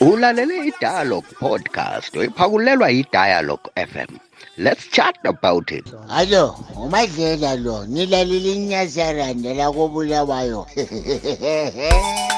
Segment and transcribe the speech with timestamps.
[0.00, 4.18] ulalele idialogue podcast oyiphakulelwa yidialogue fm
[4.56, 5.84] let's chat about it.
[6.08, 9.70] Hallo, umadlela lo, nilalile inyazaranda la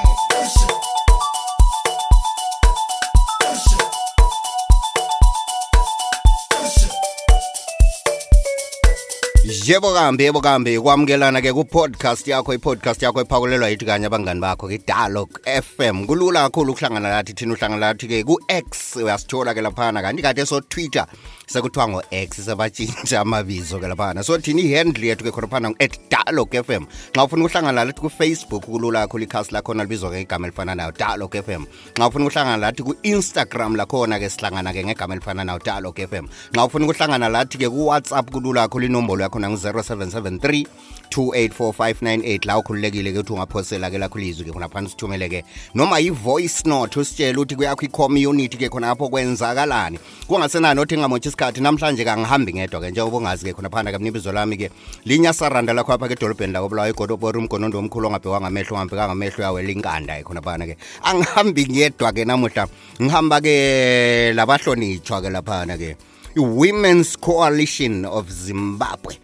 [9.69, 10.79] yebo kambi yebo kambi.
[10.80, 16.73] Kwamukelana ke ku-podcast yakho i-podcast yakho ephakulelwa yithi kanye abangani bakho ke-dialogue fm kulula kakhulu
[16.73, 18.97] ukuhlangana lathi thina uhlangana lathi ke ku-x.
[18.97, 20.02] Uyasithola ke laphana.
[20.02, 21.06] Kanti kade so-twitter
[21.47, 24.23] sekuthiwa ngo-x sebatshintsha amabizo ke laphana.
[24.23, 28.62] So thina i-handle yethu ke khona phana at dialogue fm nxa ufuna ukuhlangana lathi ku-facebook
[28.67, 29.25] kulula kakhulu.
[29.25, 34.19] Ikhasi lakhona libizwa ke igama elifana nayo dialogue fm nxa ufuna ukuhlangana lathi ku-instagram lakhona
[34.19, 38.69] ke sihlangana ke ngegama elifana nayo dialogue fm nxa ufuna ukuhlangana lathi ke ku-whatsapp kulula
[38.69, 38.87] kakhulu.
[38.87, 40.67] Inombolo yakhona 0773
[41.11, 45.45] 284598 la ukhululekile ke ukuthi ungaphosela ke lakho lizwi ke khonaphana sithumele ke.
[45.75, 49.99] Noma yi-voice note usitshele ukuthi kuyakho i-community ke khonapho kwenzakalani.
[50.29, 54.57] Kungasenani othi ngingamotshi isikhathi namhlanje kangihambi ngedwa ke njengoba ungazi ke khonaphana ke mnibizo lami
[54.57, 54.71] ke.
[55.05, 60.19] Linyasaranda lakho apha ke edolobheni lakobulawa igodobori umgonondo omkhulu ongabhekwa ngamehlo ungabhekanga amehlo uyawela inkanda
[60.19, 60.77] ke khonaphana ke.
[61.03, 62.69] Angihambi ngedwa ke namuhla
[63.01, 65.97] ngihamba ke labahlonitshwa ke laphana ke.
[66.37, 69.17] I-women's coalition of zimbabwe.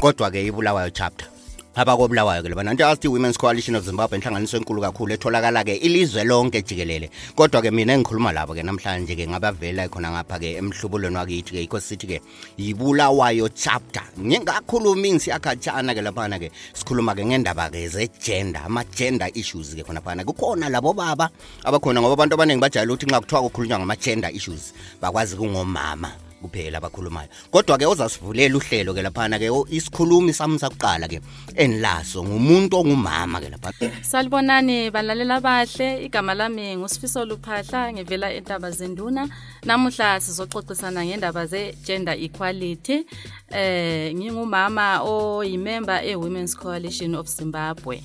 [0.00, 1.28] Kodwa ke ibulawayo chapter.
[1.76, 6.24] Abakobulawayo ke labana nto asithi women's coalition of zimbabwe inhlanganiso enkulu kakhulu etholakala ke ilizwe
[6.24, 7.10] lonke jikelele.
[7.36, 11.60] Kodwa ke mina engikhuluma lapho ke namhlanje ke ngabavela khona ngapha ke emhlubulweni wakithi ke
[11.60, 12.20] yikho sithi ke
[12.56, 14.02] yibulawayo chapter.
[14.18, 20.24] Ngingakhulumi ngisiyakhatshana ke laphana ke sikhuluma ke ngendaba ke ze-gender ama-gender issues ke khona phana.
[20.24, 21.28] Kukhona labo baba
[21.64, 26.29] abakhona ngoba abantu abaningi bajayele ukuthi nxa kuthiwa kukhulunywa ngama-gender issues bakwazi kungomama.
[26.42, 27.28] Kuphela abakhulumayo.
[27.50, 31.20] Kodwa ke ozasivulela uhlelo ke laphana ke o- isikhulumi sami sakuqala ke
[31.56, 33.70] enilaso ngumuntu ongumama ke lapha.
[34.02, 39.28] Salibonani balalela bahle igama lami ngusifiso luphahla ngivela entaba zenduna
[39.64, 43.04] namuhla sizoxoxisana ngendaba ze-gender equality.
[43.52, 48.02] Eh ngingumama oyimember e-women's coalition of zimbabwe.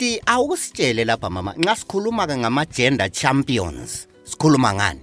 [0.00, 1.54] Kanti awukusitshele lapha mama.
[1.58, 5.00] Nxa sikhuluma ke ngama-gender champions sikhuluma ngani?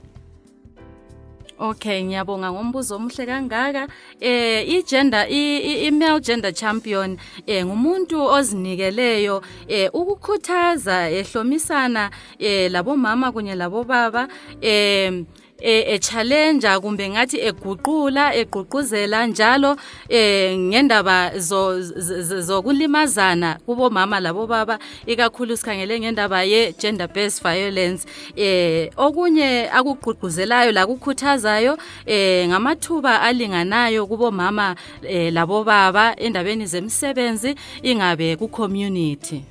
[1.59, 2.51] Okay ngiyabonga.
[2.51, 3.87] Ngombuzo omuhle kangaka.
[4.19, 13.31] Eh igender i- i- i-male gender champion eh ngumuntu ozinikeleyo eh ukukhuthaza ehlomisana eh labomama
[13.31, 14.27] kunye labobaba
[14.61, 15.23] eh
[15.61, 19.75] e e kumbe ngathi eguqula egqugquzela njalo
[20.09, 28.05] eh ngendaba zo z- z- zokulimazana kubomama labobaba ikakhulu sikhangele ngendaba ye gender based violence.
[28.35, 38.47] Eh okunye akugqugquzelayo la kukhuthazayo eh ngamathuba alinganayo kubomama eh labobaba endabeni zemsebenzi ingabe ku
[38.47, 39.43] community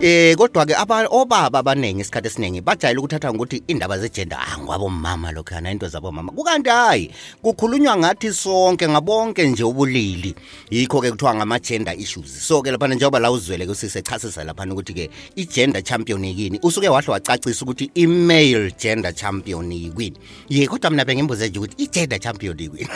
[0.00, 5.28] Eh kodwa ke aba obaba abaningi isikhathi esiningi bajayele ukuthatha ngokuthi indaba zegender ah ngwabomama
[5.32, 6.32] lokhana into zabomama.
[6.32, 7.10] Kukanti hayi
[7.42, 10.34] kukhulunywa ngathi sonke ngabonke nje ubulili.
[10.70, 12.48] Yikho ke kuthiwa ngama gender issues.
[12.48, 16.58] So ke lapha njengoba la uzwele ke sisechasisa lapha ukuthi ke i gender champion yini
[16.62, 20.14] usuke wahle wacacisa ukuthi i male gender champion yini
[20.48, 22.88] ye kodwa mina bengimbuze nje ukuthi i gender champion yini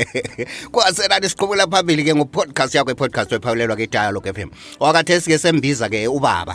[0.72, 6.06] kwasenani siqhubula phambili ke ngopodcast yakho ipodcast wephawulelwa ke dialogue FM wakathesi ke sembiza ke
[6.08, 6.49] ubaba.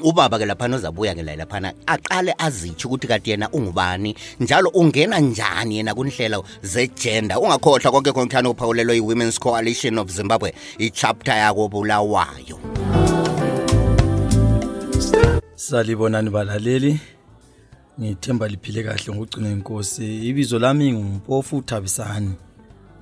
[0.00, 5.18] Ubaba ke laphana ozabuya ke la laphana aqale azitsho ukuthi kati yena ungubani njalo ungena
[5.18, 7.38] njani yena kunhlelo zegender.
[7.38, 12.58] Ungakhohlwa konke konkuthana uphawulelwa i-women's coalition of zimbabwe i-chapter yako bulawayo
[15.54, 17.00] salibonani balaleli.
[18.00, 20.28] Ngithemba liphile kahle ngokugcina inkosi.
[20.28, 22.32] Ibizo lami ngumpofu thabisani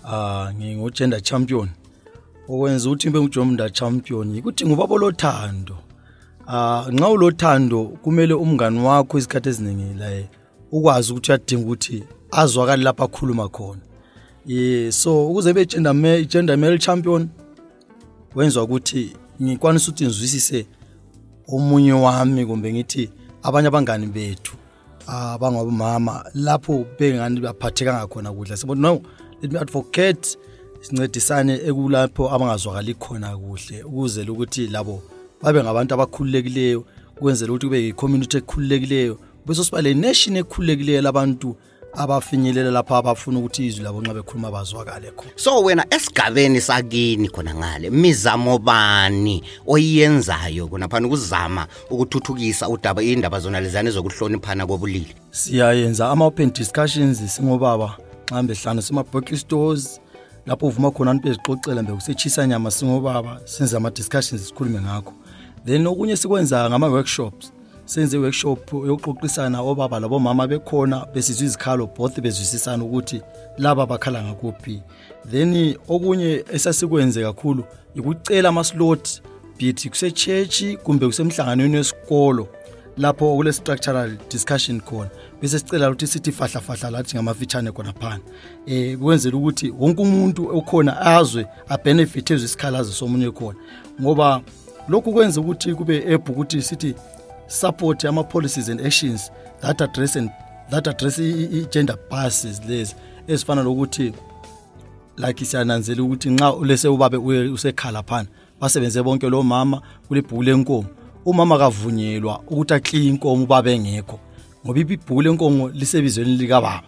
[0.04, 1.68] ah ngingugender champion.
[2.48, 5.83] Okwenza ukuthi ngibe ngujomda champion ukuthi ngubaba lothando
[6.48, 10.08] ah nxa ulothando kumele umngani wakho isikhathi eziningi la
[10.72, 13.80] ukwazi ukuthi uyadinga ukuthi azwakale lapha akhuluma khona.
[14.46, 17.28] Ye so ukuze be gender male, gender male champion
[18.34, 20.66] wenza ukuthi ngikwanisa ukuthi ngizwisise
[21.48, 23.10] omunye wami kumbe ngithi
[23.42, 24.56] abanye abangani bethu
[25.06, 28.56] abangabomama lapho bengani baphathekanga khona kuhle.
[28.56, 29.02] Sibona no
[29.42, 30.38] let me advocate
[30.80, 35.02] sincedisane ekulapho abangazwakali khona kuhle ukuzela ukuthi labo
[35.44, 36.84] babe ngabantu abakhululekileyo
[37.16, 41.56] ukwenzela ukuthi kube yi-community ekhululekileyo bese siba le nation ekhululekileyo labantu
[41.92, 45.32] abafinyelela lapha abafuna ukuthi izwi labo nxa bekhuluma bazwakale khona.
[45.36, 53.60] So wena esigabeni sakini khona ngale mizamo bani oyenzayo khonaphana ukuzama ukuthuthukisa udaba indaba zona
[53.60, 55.14] lezane zokuhloniphana kobulili?
[55.30, 60.00] Siyayenza ama-open discussions singobaba mhlawumbe hlanu sema-boki stores
[60.46, 65.12] lapho uvuma khona abantu bezixoxela mbe kusetshisa nyama singobaba senze ama-discussions sikhulume ngakho.
[65.64, 67.52] Then okunye sikwenza ngama-workshops
[67.84, 73.22] senze i-workshop yokuxoxisana obaba labomama bekhona besizwa izikhalo both bezwisisana ukuthi
[73.58, 74.82] laba bakhala ngakuphi.
[75.30, 77.64] Then okunye esasikwenze kakhulu
[77.96, 79.22] ukucela amaslot
[79.58, 82.48] bithi kusechechi kumbe kusemhlanganweni wesikolo
[82.96, 85.10] lapho kule structural discussion khona.
[85.42, 88.20] Bese sicela ukuthi sithi fahla fahla lathi ngamafitshane khona phana
[88.66, 93.58] eh kwenzela ukuthi wonke umuntu okhona azwe abenefit ezwe isikhalazo somunye khona.
[94.00, 94.42] Ngoba
[94.88, 96.94] lokhu kwenza ukuthi kube app ukuthi sithi
[97.46, 100.30] support ama policies and actions that address and
[100.70, 102.94] that address i-gender biases lezi
[103.28, 104.12] ezifana lokuthi
[105.16, 108.28] like siyananzela ukuthi nxa ulese ubabe usekhala phana
[108.60, 110.88] basebenze bonke lo mama kule bhuku lenkomo
[111.24, 114.18] umama kavunyelwa ukuthi akliye inkomo ubaba engekho
[114.64, 116.82] ngoba ibhuku lenkomo lisebizweni likababa.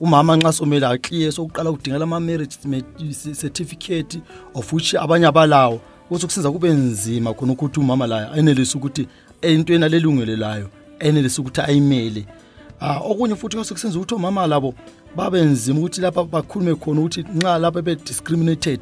[0.00, 2.56] Umama nxa somele akliye sokuqala kudingela ama-marriage
[3.34, 4.20] certificate
[4.54, 5.80] of which abanye abalawo
[6.10, 9.06] kuthi kusenza kube nzima khona ukuthi umama layo enelise ukuthi
[9.42, 10.68] entweni alelungelo layo
[10.98, 12.26] enelise ukuthi ayimele.
[12.80, 14.74] Ah okunye futhi kwase kusenza ukuthi omama labo
[15.16, 18.80] babe nzima ukuthi lapha bakhulume khona ukuthi nxa lapha be discriminated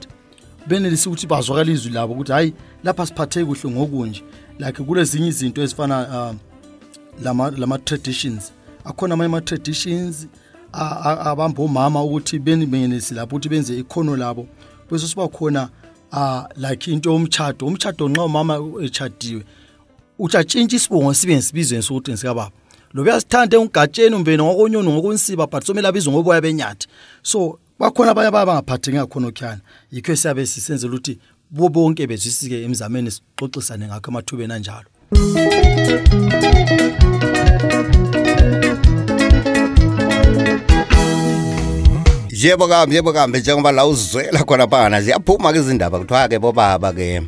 [0.67, 2.53] benelise ukuthi bazwakala izwi labo ukuthi hayi
[2.85, 4.23] lapha siphatheke kuhle ngokunje.
[4.59, 6.37] Like kulezinye izinto ezifana uh,
[7.25, 8.53] lama lama traditions
[8.85, 10.27] akhona amanye ama traditions
[10.73, 14.47] abamba omama ukuthi benibengene lapho ukuthi benze ikhono labo.
[14.91, 15.69] Bese siba khona
[16.13, 19.45] uh, like into yomchado umchado nxa umama echadiwe
[20.19, 22.51] utshatshintsha isibongo sibe ngisibizweni sokuthi ngisikababa
[22.95, 26.89] lo uyasithanda engigatsheni umbeni ngokonyoni ngokunsiba but somele abizwe ngoboya benyathi.
[27.23, 29.61] So bakhona abanye abanye bangaphatheki ngakhona okhuyana
[29.93, 31.19] yikho siyabe sisenzela ukuthi
[31.51, 34.89] bo bonke bezwisike emzameni sixoxisane ngakho emathubeni anjalo.
[42.43, 47.23] Yebo kambe yebo kambe njengoba la uzwela khona phana ziyaphuma-ke izindaba kuthiwa-ke bobaba-ke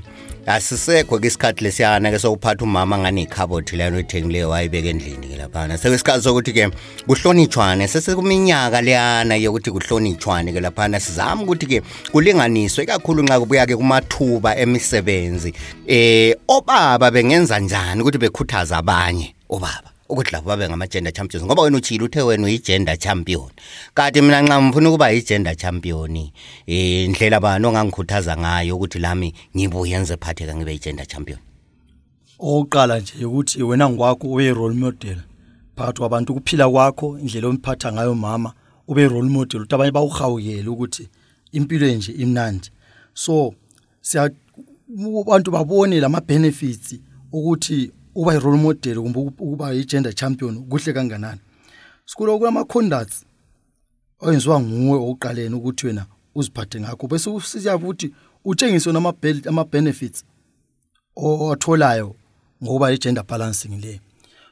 [0.47, 5.79] asisekho ke isikhathi lesiyana ke sokuphatha umama ngani ikhabothi leyana oyithengileyo wayibeka endlini ke laphana.
[5.79, 6.71] Sekwesikhathi sokuthi ke
[7.07, 11.01] kuhlonitshwane sesekuminyaka leyana yokuthi kuhlonitshwane ke laphana.
[11.01, 11.83] Sizama ukuthi ke
[12.13, 15.55] kulinganiswe kakhulu nxa kubuya ke kumathuba emisebenzi.
[15.87, 19.90] Eh obaba bengenza njani ukuthi bekhuthaza abanye obaba?
[20.11, 23.51] Ukuthi labo babe ngama-gender champions ngoba wena utshile uthe wena uyi-gender champion.
[23.95, 26.31] Kanti mina nxa ngifuna ukuba yi-gender champion um
[26.67, 31.39] indlela bani ongangikhuthaza ngayo ukuthi lami ngibuye ngize phatheka ngibe yi-gender champion?
[32.39, 35.19] Okokuqala nje ukuthi wena ngokwakho ube role model
[35.77, 38.53] phakathi kwabantu ukuphila kwakho indlela omphatha ngayo mama
[38.89, 41.09] ube role model ukuthi abanye bawuhawukele ukuthi
[41.53, 42.71] impilo nje imnandi.
[43.15, 43.55] So
[44.01, 44.31] siya
[45.23, 46.95] abantu babone lama benefits
[47.33, 51.41] ukuthi uba i-role model kumbe ukuba i-gender champion kuhle kanganani?
[52.07, 53.25] Sikulo kulama conducts
[54.21, 57.07] oyenziwa nguwe okuqaleni ukuthi wena uziphathe ngakho.
[57.07, 58.15] Bese usiyabe ukuthi
[58.45, 59.15] utshengise nama
[59.47, 60.25] ama benefits
[61.17, 62.17] otholayo
[62.63, 64.01] ngoba i-gender balancing le.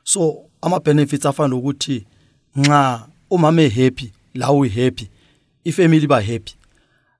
[0.04, 2.06] So ama benefits afana ukuthi
[2.56, 5.10] nxa umama ehappy la uhappy
[5.64, 6.54] ifamily ba happy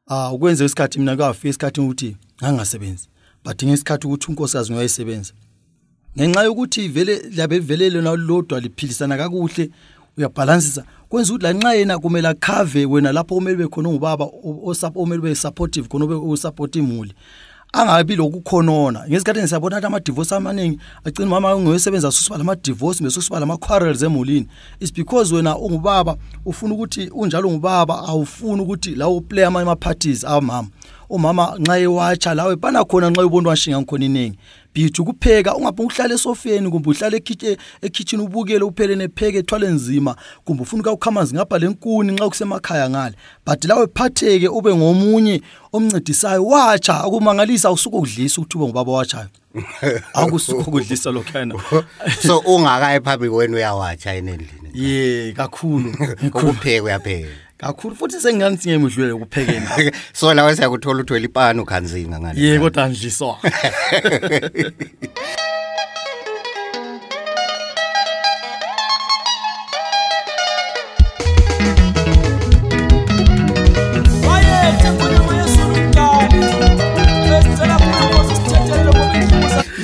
[0.07, 3.09] ah ukwenza isikhathi mina kwafika isikhathi ukuthi ngangasebenzi
[3.45, 5.33] but ngesikhathi ukuthi unkosikazi ngoyayisebenza
[6.19, 9.71] ngenxa yokuthi vele liyabe velele nalodwa liphilisana kakuhle
[10.17, 10.85] uyabhalansisa.
[11.09, 14.29] Kwenza ukuthi lanxa yena kumele akhave wena lapho kumele bekhona ungubaba
[14.95, 17.15] omele ube supportive khona ube usupport imuli
[17.73, 24.49] angabi lokukhonona ngesikhathi ngisabona ukuthi ama-divorce amaningi agcina umama ungoyosebenza susiba lama-divorce besusiba lama-quarrels emulini.
[24.81, 30.69] Is because wena ungubaba ufuna ukuthi unjalo ungubaba awufuni ukuthi la uplay amanye ama-parties amama.
[31.11, 34.39] Umama nxa ewatsha lawe bana khona nxa ubona washinga ngikhona iningi
[34.75, 37.17] bithi ukupheka ungabe uhlala esofeni kumbe uhlala
[37.83, 40.17] ekitchen ubukele uphele nepheke ethwale nzima.
[40.45, 43.15] Kumbe ufuna ukawukhamanzi ngapha lenkuni nxa kusemakhaya ngale.
[43.47, 47.05] But lawe phatheke ube ngomunye omncedisayo watsha.
[47.05, 49.29] Akumangalisa usuke udlisa ukuthi ube ngubaba watshayo
[50.15, 51.55] akusuke ukudlisa lokhana
[52.27, 54.71] so ungakayi phambi kwenu uyawatsha enendlini.
[54.75, 55.95] Ye kakhulu.
[56.27, 57.48] Ukupheka uyapheka.
[57.59, 63.39] Kakhulu futhi sengingani singemudlulele ukuphekeni so lawe siyakuthola uthwele ipani ukhanzinga ngale ye kodwa ndliswa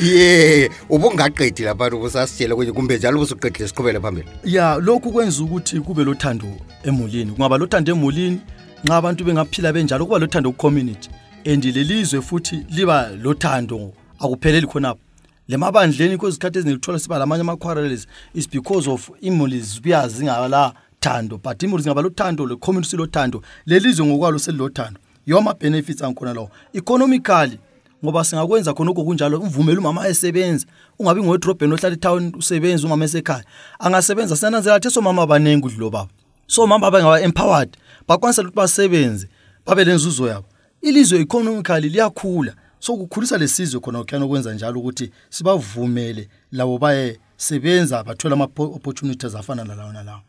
[0.05, 4.29] ye ubungaqedi lapha ubusasitshela kunye kumbe njalo ubusuqedile siqhubele phambili.
[4.45, 6.47] Ya lokhu kwenza ukuthi kube lothando
[6.85, 7.33] emulini.
[7.33, 8.41] Kungaba lothando emulini
[8.85, 11.11] nxa abantu bengaphila benjalo kuba lothando ku-community.
[11.47, 15.01] And lelizwe futhi liba lothando akupheleli khonapho.
[15.49, 21.63] Lemabandleni kwezikhathi eziningi kuthola siba lamanye ama-quarrels is because of imuli zibuya zingala thando but
[21.63, 25.01] imuli zingaba lothando le-community lothando lelizwe ngokwalo selilothando.
[25.27, 26.51] Yiwo ama-benefits angikhona lawo.
[26.73, 27.59] Economically
[28.05, 30.67] ngoba singakwenza khonokho kunjalo umvumela umama esebenza
[30.99, 33.45] ungabi ngowedrobheni ohlala etown usebenza umama esekhaya.
[33.79, 36.11] Angasebenza siyananzela thi somama abaningi kudlilo baba.
[36.47, 37.77] So mama bangaba-empowered
[38.09, 39.29] bakwanisela ukuthi basebenze
[39.67, 40.47] babe lenzuzo yabo.
[40.83, 48.05] Ilizwe economically liyakhula so kukhulisa lesizwe khona kukhana okwenza njalo ukuthi sibavumele labo baye sebenza
[48.05, 50.21] bathola ama-opportunities afana nalawo nalawo.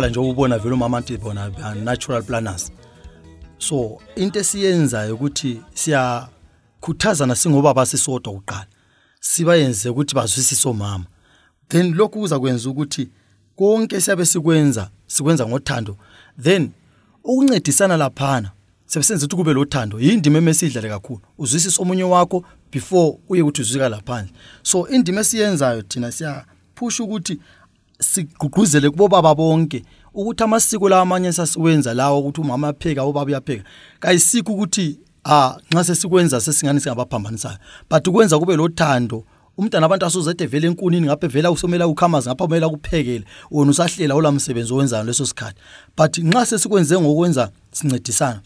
[0.00, 2.72] Oqala nje ukubona vele umama anti bona natural planners.
[3.58, 8.66] So into esiyenzayo ukuthi siyakhuthazana singobaba sisodwa kuqala
[9.20, 11.04] sibayenze ukuthi bazwisise omama.
[11.68, 13.08] Then lokhu kuza kwenza ukuthi
[13.56, 15.96] konke siyabe sikwenza sikwenza ngothando
[16.42, 16.70] then
[17.24, 18.50] ukuncedisana laphana
[18.86, 21.20] sebesenza ukuthi kube lothando yindima emesidlale kakhulu.
[21.38, 24.32] Uzwisisa omunye wakho before uye ukuthi uzwika laphandle.
[24.62, 27.40] So indima esiyenzayo thina siyaphusha ukuthi
[28.00, 29.82] sigqugquzele kubo baba bonke
[30.14, 33.64] ukuthi amasiko lawa amanye sasiwenza lawo ukuthi umama apheka ubaba uyapheka.
[34.00, 37.58] Kayisikho ukuthi ah nxa sesikwenza sesingani singabaphambanisayo
[37.90, 39.24] but ukwenza kube lothando
[39.58, 44.32] umntana abantu asuzede vele enkunini ngapha vela usomela ukhamazi ngapha kumele akuphekele wona usahlela ola
[44.32, 45.60] msebenzi owenzayo leso sikhathi.
[45.96, 48.40] But nxa sesikwenze ngokwenza sincedisana.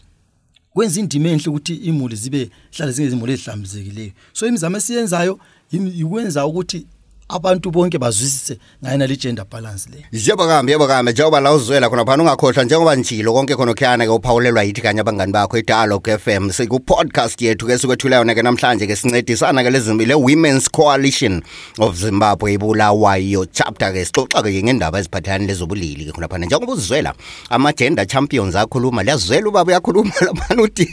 [0.73, 5.39] Kwenza indima enhle ukuthi imuli zibe hlale zingezimuli ezihlambizekileyo so imizamo esiyenzayo
[5.71, 6.85] ikwenza ukuthi
[7.29, 10.05] abantu bonke bazwisise ngayena le gender balance le.
[10.11, 14.63] Yebo kambe njengoba la uzwela khona phana ungakhohlwa njengoba njilo konke khona khuyana ke uphawulelwa
[14.63, 19.63] yithi kanye abangani bakho iDialogue FM siku-podcast yethu ke sikwethula yona ke namhlanje ke sincedisana
[19.63, 21.41] ke lezimbi le-Women's Coalition
[21.79, 26.45] of Zimbabwe ibulawayo chapter ke sixoxa ke ngendaba eziphathelane lezobulili ke khona phana.
[26.45, 27.13] Njengoba uzwela
[27.49, 30.89] ama-gender champions akhuluma liyazwela ubaba uyakhuluma laphana uthi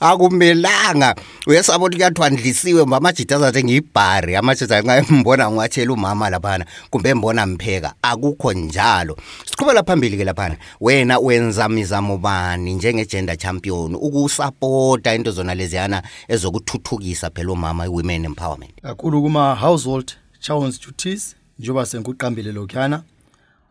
[0.00, 1.14] akumelanga
[1.46, 4.82] uyesabona ukuthi kuyathwandlisiwe amajita azathi ngiyibhari amajita
[5.20, 9.16] mbona ngiwatshela umama laphana kumbe mbona mpheka akukho njalo.
[9.44, 10.56] Siqhubela phambili ke laphana.
[10.80, 18.72] Wena wenza mizamo bani njenge-gender champion ukusapota into zona leziyana ezokuthuthukisa phela umama i-women empowerment?
[18.82, 23.02] Kakhulu kuma-household challenge duties njengoba sengikuqambile lokhuyana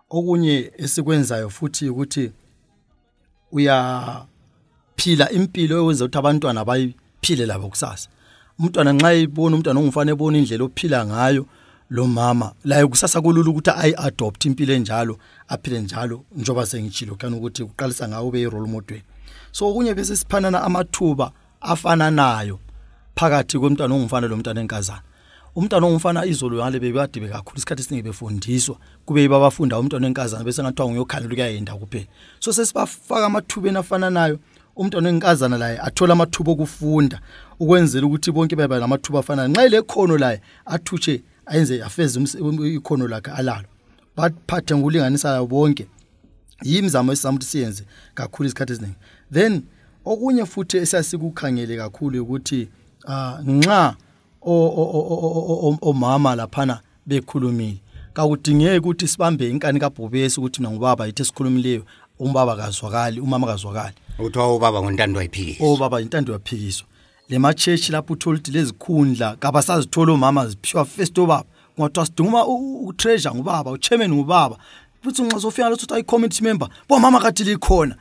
[0.10, 2.32] okunye esikwenzayo futhi ukuthi
[3.52, 8.10] uyaphila impilo ewenza ukuthi abantwana bayiphile labo kusasa.
[8.60, 11.46] Umntwana nxa ebona umntwana ongumfana ebona indlela ophila ngayo
[11.90, 17.64] lo mama laye kusasa kulula ukuthi ayi-adopt impilo enjalo aphile njalo njengoba sengitshilo khani ukuthi
[17.64, 19.02] kuqalisa ngawo ube yi-role model.
[19.52, 22.60] So okunye bese siphanana amathuba afananayo
[23.16, 25.02] phakathi komntwana ongumfana lo mntwana enkazana.
[25.56, 28.76] Umntwana ongumfana izolo ngale bebekade bekakhulu isikhathi esiningi befundiswa
[29.06, 32.08] kube yibo abafunda umntwana wenkazana bese ngathiwa nguyokhalela ukuyayenda kuphela
[32.40, 34.40] so sesibafaka amathubeni afananayo
[34.80, 37.20] umntwana wenkazana laye athola amathuba okufunda
[37.60, 42.20] ukwenzela ukuthi bonke babe namathuba afanayo nxa ile khono laye athutshe ayenze afeze
[42.76, 43.68] ikhono lakhe alalo.
[44.16, 45.88] Baphathe ngokulinganisa bonke.
[46.64, 47.84] Yimizamo esizama ukuthi siyenze
[48.14, 48.98] kakhulu isikhathi eziningi.
[49.34, 49.64] Then
[50.06, 52.70] okunye futhi esasikukhangele kakhulu ukuthi
[53.08, 53.96] uh, nxa
[55.82, 57.82] omama laphana bekhulumile
[58.14, 61.84] kakudingeki ukuthi sibambe inkani kabhubesi ukuthi mina ngubaba yithi esikhulumileyo
[62.20, 66.88] umbaba kazwakali umama kazwakali uthiwa ubaba ngontando wayiphikiswa obaba intando yaphikiswa.
[67.30, 71.46] Le machechi lapho uthola ukuthi lezikhundla kabasazithola omama ziphiwa first obaba.
[71.76, 72.46] Kungathiwa sidinga
[72.88, 74.58] utreasure ngubaba uchairman ngubaba.
[75.04, 77.96] Futhi nxa sofika lethi uthi i-committee member bomama kade likhona.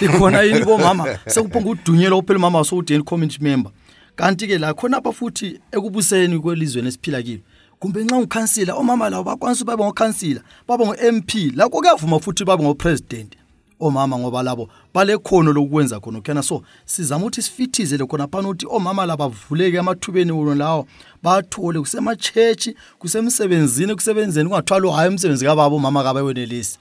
[0.00, 1.18] Likhona yini bomama?
[1.26, 3.72] Sekuphonga udunyelwa kuphela umama sowudeni i-committee member.
[4.16, 7.40] Kanti-ke la khonapha futhi ekubuseni kwelizweni esiphila kilo.
[7.78, 11.52] Kumbe nxa ngukhansila omama labo bakwanisa babe ngokhansila babe ngo-m p.
[11.56, 13.36] Lakho kuyavuma futhi babe ngopresident.
[13.82, 19.06] Omama ngoba labo balekhono lokwenza khona khona so sizama ukuthi sifithizele khona phana ukuthi omama
[19.06, 20.86] laba bavuleke emathubeni wono lawo
[21.22, 26.78] bathole kusemachechi kusemsebenzini kusebenzeni kungathwalo hayi umsebenzi kababa omama kabawenelisi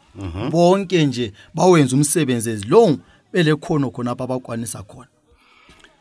[0.51, 2.97] bonke nje bawenza umsebenzi ezilong
[3.33, 5.07] belekhono khona apha abakwanisa khona.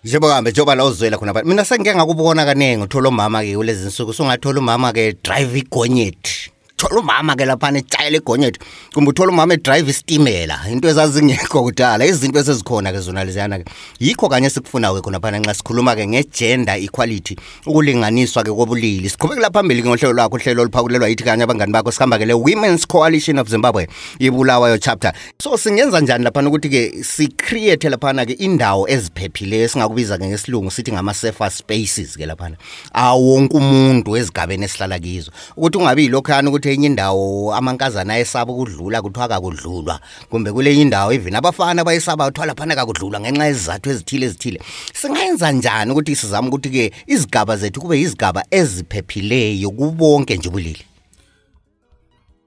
[0.05, 3.87] Njengoba kambe njengoba la uzwela khona pha mina sengike ngakubona kaningi uthola umama ke kulezi
[3.87, 8.59] nsuku sungathola umama ke drive igonyeti thola umama ke laphana etshayela egonyethu
[8.95, 10.61] kumbe uthola umama edrayive isitimela.
[10.73, 13.65] Into ezazingekho kudala izinto esezikhona ke zona leziyana ke.
[14.01, 19.11] Yikho kanye sikufuna ke khona phana nxa sikhuluma ke ngegender equality ukulinganiswa ke kobulili.
[19.11, 22.87] Siqhubekela phambili ke ngohlelo lwakho uhlelo oluphakulelwa yithi kanye abangani bakho sihamba ke le Women's
[22.87, 23.87] Coalition of Zimbabwe
[24.19, 25.13] ibulawayo chapter.
[25.39, 30.93] So singenza njani laphana ukuthi ke sicreate laphana ke indawo eziphephileyo singakubiza ke ngesilungu sithi
[30.93, 32.57] ngama safer spaces ke laphana?
[32.93, 35.31] Awonke umuntu ezigabeni esihlala kizo.
[35.57, 40.01] Ukuthi ungabi yilokhana ukuthi enye indawo amankazana ayesaba ukudlula kuthiwa kakudlulwa
[40.31, 44.61] kumbe kule indawo even abafana bayesaba kuthiwa laphana kakudlulwa ngenxa yezizathu ezithile ezithile.
[44.93, 50.85] Singayenza njani ukuthi sizame ukuthi ke izigaba zethu kube izigaba eziphephileyo kubonke nje ubulili?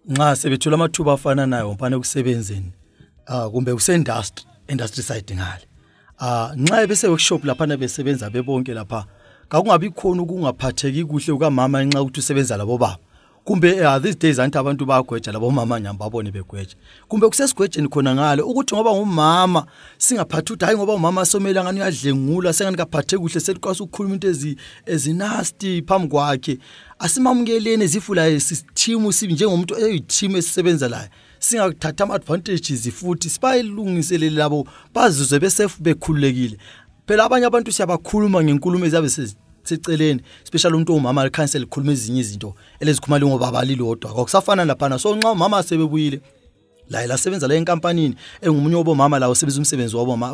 [0.09, 2.71] Nxa sebethola amathuba afananayo mpana ekusebenzeni
[3.27, 5.65] ah kumbe kusendustry industry side ngale.
[6.19, 9.05] Ah nxa bese workshop lapha besebenza bebonke lapha
[9.49, 12.97] kakungabi khona ukungaphatheki kuhle kukamama nxa ukuthi usebenza labo baba.
[13.43, 16.75] Kumbe uh, these days anti abantu bayagweja labo mama nyamba babone begweja.
[17.07, 19.65] Kumbe kusesigwejeni khona ngale ukuthi ngoba ngumama
[19.97, 24.57] singaphathi ukuthi hayi ngoba umama somela ngani uyadlengula sengani kaphathe kuhle selikwasa ukukhuluma into ezi
[24.85, 26.57] ezinasti phambi kwakhe.
[26.99, 31.09] Asimamukeleni ezifula sisithimu sibi njengomuntu eyithimu esisebenza layo
[31.39, 36.57] singathatha ama-advantages futhi sibayilungiselele labo bazizwe besefu bekhululekile.
[37.07, 39.09] Phela abanye abantu siyabakhuluma ngenkulumo eziyabe
[39.63, 44.99] seceleni especially umuntu ongumama likhansela likhuluma ezinye izinto elezikhuluma ngobaba lilodwa kwakusafana laphana.
[44.99, 46.21] So nxa umama sebebuyile
[46.89, 50.33] la lasebenza la enkampanini engumunye wobomama la usebenza umsebenzi waboma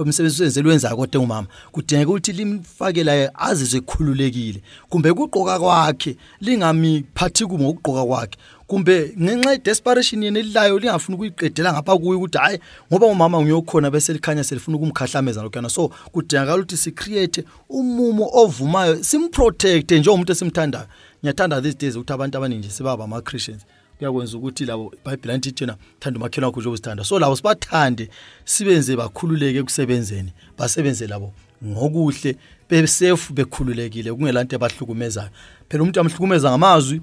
[0.00, 4.62] umsebenzi wenzelwe wenza kodwa engumama kudingeka ukuthi limfake la azizwe ekhululekile.
[4.88, 8.38] Kumbe kuqoka kwakhe lingami phathi kumo ukugqoka kwakhe.
[8.70, 12.58] Kumbe ngenxa desperation yena elilayo lingafuni ukuyiqedela ngapha kuyo ukuthi hayi
[12.92, 19.04] ngoba umama ngiyokhona bese likhanya selifuna ukumkhahlameza lokhana so kudingakala ukuthi si create umumo ovumayo
[19.04, 20.86] simprotect njengomuntu esimthandayo.
[21.22, 23.62] Ngiyathanda these days ukuthi abantu abaningi nje sebaba ama Christians
[23.98, 28.08] kuyakwenza ukuthi labo iBhayibheli anti thina thanda umakhelwane wakho njengoba usithanda so labo sibathande
[28.44, 31.32] sibenze bakhululeke ekusebenzeni basebenze labo
[31.64, 32.36] ngokuhle
[32.70, 35.30] besafe bekhululekile kungelanto abahlukumezayo
[35.68, 37.00] phela umuntu amhlukumeza ngamazwi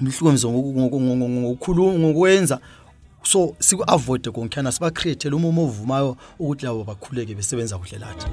[0.00, 2.58] umhlukumeza ngokukhuluma ngokwenza.
[3.24, 8.26] So siku-avoide konkhana siba-createle umumo ovumayo ukuthi labo bakhuleke besebenza kuhle lathi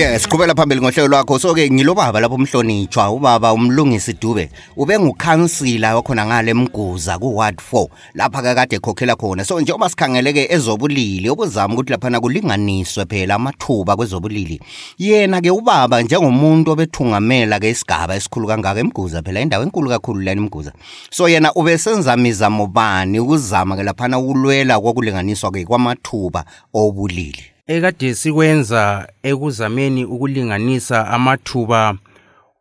[0.00, 1.38] yes siqhubela phambili ngohlelo lwakho.
[1.38, 4.50] So-ke ngilobaba lapho umhlonitshwa ubaba umlungisi dube.
[4.76, 9.44] Ube ngukhansila wakhona ngale mguza ku-ward 4 lapha kakade ekhokhela khona.
[9.44, 14.60] So njengoba sikhangeleke ezobulili okuzama ukuthi laphana kulinganiswe phela amathuba kwezobulili.
[14.98, 20.72] Yena-ke ubaba njengomuntu obethungamela-ke isigaba esikhulu kangaka emguza phela indawo enkulu kakhulu lani mguza
[21.10, 27.49] so yena ubesenza mizamo bani ukuzama-ke laphana ukulwela kokulinganiswa-ke kwamathuba obulili?
[27.70, 31.94] Ekade sikwenza ekuzameni ukulinganisa amathuba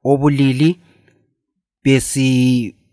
[0.03, 0.79] obulili
[1.83, 2.85] besifundisa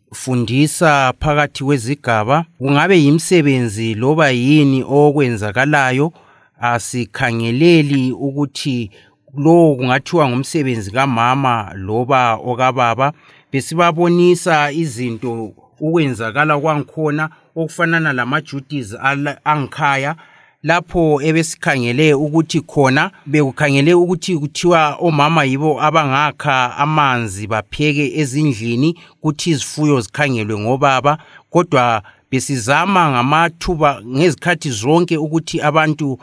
[1.21, 2.45] phakathi kwezigaba.
[2.59, 6.13] Kungabe yimsebenzi loba yini okwenzakalayo
[6.61, 8.91] asikhangeleli ukuthi
[9.37, 13.13] lowo kungathiwa ngumsebenzi kamama loba okababa
[13.53, 18.97] besibabonisa izinto ukwenzakala kwangikhona okufanana lama-duties
[19.45, 20.17] angikhaya
[20.63, 30.01] lapho ebesikhangele ukuthi khona bekukhangele ukuthi kuthiwa omama yibo abangakha amanzi bapheke ezindlini kuthi izifuyo
[30.01, 31.19] zikhangelwe ngobaba.
[31.51, 36.19] Kodwa besizama ngamathuba ngezikhathi zonke ukuthi abantu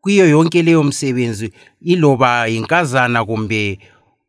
[0.00, 3.78] kuyo yonke leyo msebenzi iloba yinkazana kumbe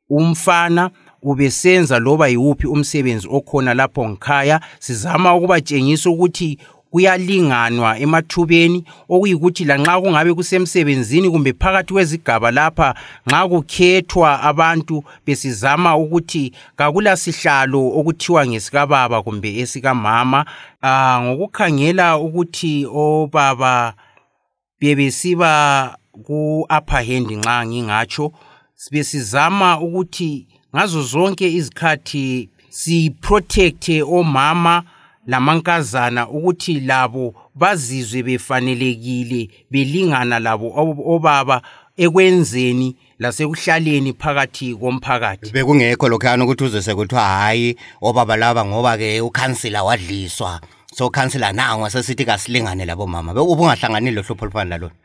[0.10, 0.92] umfana
[1.22, 4.60] ubesenza loba yiwuphi umsebenzi okhona lapho ngikhaya.
[4.80, 6.58] Sizama ukubatshengisa ukuthi
[6.96, 12.96] kuyalinganwa emathubeni okuyikuthi lanxa kungabe kusemsebenzini kumbe phakathi kwezigaba lapha
[13.28, 20.46] nxa kukhethwa abantu besizama ukuthi kakula sihlalo okuthiwa ngesikababa kumbe esikamama
[20.84, 23.94] uh, ngokukhangela ukuthi obaba
[24.80, 28.32] bebesiba ku-upper hand nxa ngingatsho
[28.92, 34.84] besizama ukuthi ngazo zonke izikhathi siprotecte omama
[35.28, 40.72] lamankazana ukuthi labo bazizwe befanelekile belingana labo
[41.16, 41.62] obaba
[41.98, 45.52] ekwenzeni lasekuhlaleni phakathi komphakathi.
[45.52, 50.62] Bekungekho lokhuyana ukuthi uze sekuthiwa hhayi obaba laba ngoba-ke ukhansila wadliswa.
[50.94, 54.96] So ukhansila nango sesithi kasilingane labo mama ubungahlanganile hlupho olufana lalona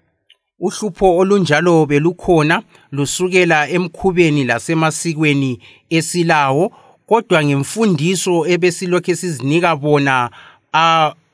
[0.60, 6.72] uhlupho olunjalo belukhona lusukela emkhubeni lasemasikweni esilawo.
[7.10, 10.30] Kodwa ngemfundiso ebesilokhe sizinika bona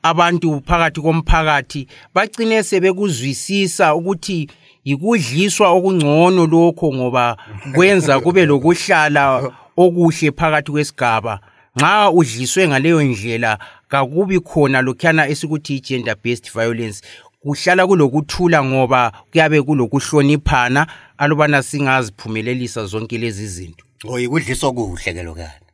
[0.03, 4.49] abantu phakathi komphakathi bagcine sebekuzwisisa ukuthi
[4.85, 7.37] yikudliswa okungcono lokho ngoba
[7.75, 11.39] kwenza kube lokuhlala okuhle phakathi kwesigaba.
[11.75, 17.01] Nxa udliswe ngaleyo ndlela kakubi khona lokhuyana esikuthi i-gender based violence.
[17.41, 20.87] Kuhlala kulokuthula ngoba kuyabe kulokuhloniphana
[21.17, 23.85] alubana singaziphumelelisa zonke lezi zinto.
[24.09, 25.66] Oyikudliswa kuhle ke lokana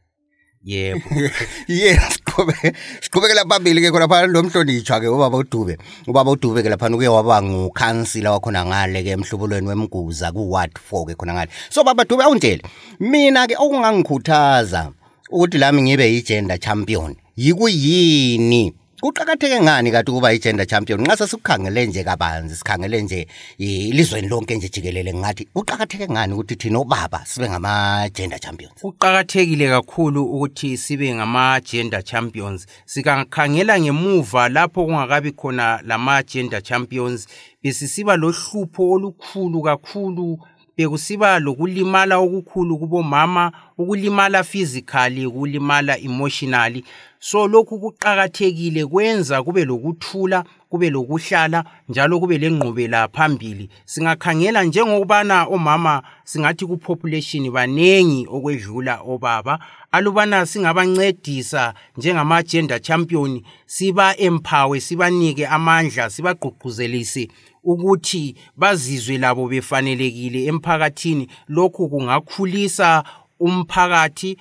[0.64, 1.04] yebo.
[1.68, 5.78] Yes siqhubeke siqhubekela phambili ke khona phana lo mhlonitshwa ke ubaba uDube.
[6.08, 11.06] Ubaba uDube ke lapha uke waba ngukhansila wakhona ngale ke emhlubulweni wemguza ku ward 4
[11.06, 11.52] ke khona ngale.
[11.70, 12.62] So baba Dube awuntshele.
[13.00, 14.92] Mina ke okungangikhuthaza
[15.32, 18.74] ukuthi lami ngibe yi-gender champion yikuyini?
[19.04, 21.02] Kuqakatheke ngani kati ukuba i-gender champion?
[21.02, 26.80] Nxa sesikukhangele nje kabanzi sikhangele nje ilizweni lonke nje jikelele ngathi kuqakatheke ngani ukuthi thina
[26.80, 28.74] obaba sibe ngama-gender champions?
[28.82, 32.66] Kuqakathekile kakhulu ukuthi sibe ngama-gender champions.
[32.86, 37.28] Sikakhangela ngemuva lapho kungakabi khona lama-gender champions
[37.64, 40.40] besisiba lohlupho olukhulu kakhulu
[40.78, 46.84] bekusiba lokulimala okukhulu kubomama ukulimala physically ukulimala emotionally.
[47.20, 53.70] So lokhu kuqakathekile kwenza kube lokuthula kube lokuhlala njalo kube lengqubela phambili.
[53.86, 59.60] Singakhangela njengokubana omama singathi kupopulation banengi okwedlula obaba.
[59.92, 67.30] Alubana singabancedisa njengama-gender champion siba-empower sibanike amandla sibagqugquzelise
[67.64, 71.28] ukuthi bazizwe labo befanelekile emphakathini.
[71.48, 73.04] Lokhu kungakhulisa
[73.40, 74.38] umphakathi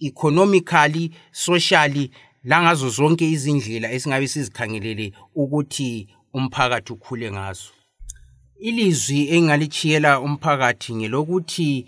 [0.00, 2.10] economically socially
[2.44, 7.70] langazo zonke izindlela esingabe sizikhangelele ukuthi umphakathi ukhule ngazo.
[8.60, 11.86] Ilizwi engalichiyela umphakathi ngelokuthi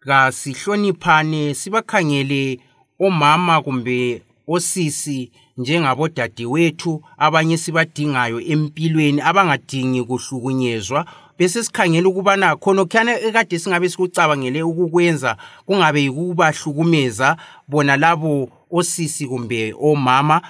[0.00, 2.60] kasihloniphane sibakhangele
[2.98, 11.06] omama kumbe osisi njengabodadewethu abanye sibadingayo empilweni abangadingi kuhlukunyezwa.
[11.38, 17.36] Bese sikhangela ukubana khonokhuyana ekade singabe sikucabangele ukukwenza kungabe yikubahlukumeza
[17.68, 20.42] bona labo osisi kumbe omama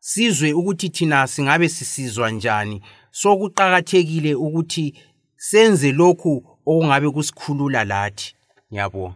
[0.00, 2.82] sizwe ukuthi thina singabe sisizwa njani.
[3.10, 4.94] So kuqakathekile ukuthi
[5.36, 8.34] senze lokhu okungabe kusikhulula lathi.
[8.72, 9.14] Ngiyabonga.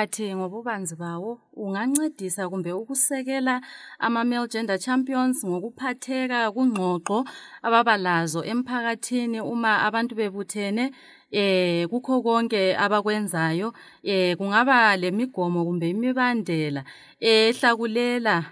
[0.00, 3.60] Umphakathi ngobubanzi bawo ungancedisa kumbe ukusekela
[3.98, 7.24] ama-male gender champions ngokuphatheka kungxoxo
[7.62, 10.90] ababalazo emphakathini uma abantu bebuthene
[11.30, 16.82] eh kukho konke abakwenzayo eh kungaba lemigomo kumbe imibandela
[17.20, 18.44] ehlakulela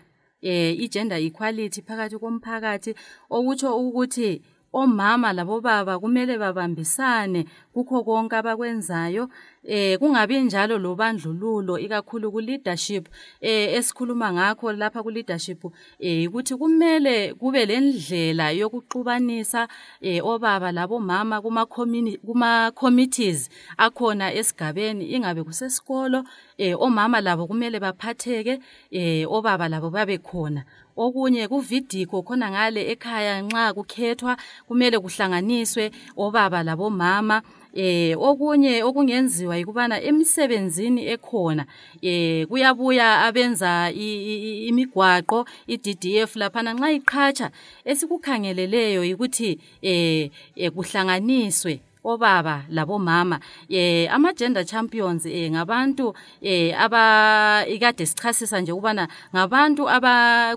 [0.43, 2.93] eh i-gender equality phakathi komphakathi.
[3.31, 9.29] Okutsho ukuthi omama labobaba kumele babambisane kukho konke abakwenzayo
[9.69, 13.05] eh kungabi njalo lobandlululo ikakhulu ku leadership
[13.41, 15.61] eh esikhuluma ngakho lapha ku leadership
[16.01, 19.69] eh ukuthi kumele kube lendlela yokuxubanisa
[20.01, 25.05] eh obaba labomama kuma kuma committees akhona esigabeni.
[25.13, 26.25] Ingabe kusesikolo
[26.59, 30.65] eh omama labo kumele baphatheke eh obaba labo babe khona.
[30.97, 37.43] Okunye kuvidiko khona ngale ekhaya nxa kukhethwa kumele kuhlanganiswe obaba labomama
[37.79, 41.65] eh okunye okungenziwa yikubana emsebenzini ekhona
[42.03, 43.71] eh kuyabuya abenza
[44.69, 46.75] imigwaqo iDDF laphana.
[46.75, 47.49] Nxa iqhatsha
[47.91, 49.51] esikukhangeleleyo ukuthi
[49.83, 50.31] eh
[50.75, 51.75] kuhlanganiswe
[52.09, 59.89] obaba labomama eh ama gender champions eh ngabantu eh aba ikade sichasisa nje ukubana ngabantu
[59.91, 60.57] aba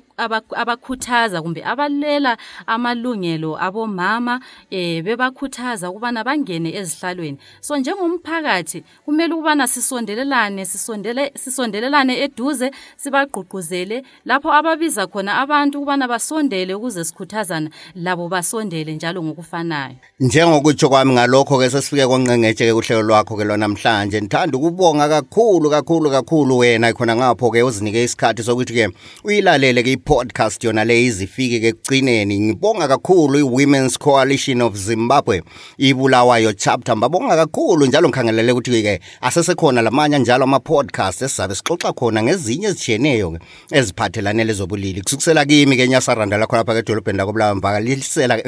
[0.56, 2.38] abakhuthaza kumbe abalela
[2.68, 4.40] amalungelo abomama
[4.72, 7.38] eh bebakhuthaza ukubana bangene ezihlalweni.
[7.62, 16.74] So njengomphakathi kumele ukubana sisondelelane sisondele sisondelelane eduze sibagqugquzele lapho ababiza khona abantu ukubana basondele
[16.74, 19.96] ukuze sikhuthazana labo basondele njalo ngokufanayo.
[20.20, 24.22] Njengokutsho kwami ngalokho ke sesifike konqengetshe ke kuhlelo lwakho ke lwanamhlanje.
[24.22, 28.90] Ngithanda ukubonga kakhulu kakhulu kakhulu wena khona ngapho ke uzinike isikhathi sokuthi ke
[29.24, 35.42] uyilalele ke i-podcast yona le izifike ke kugcineni ngibonga kakhulu i-Women's Coalition of Zimbabwe
[35.78, 36.96] ibulawayo chapter.
[36.98, 43.32] Ngibonga kakhulu njalo ngikhangelele ukuthi ke asesekhona lamanye njalo ama-podcast esizabe sixoxa khona ngezinye ezishiyeneyo
[43.32, 43.40] ke
[43.72, 45.02] eziphathelane lezobulili.
[45.02, 48.42] Kusukisela kimi ke nyasaranda lakhona phaka edolobheni lakobulawa mvakalisela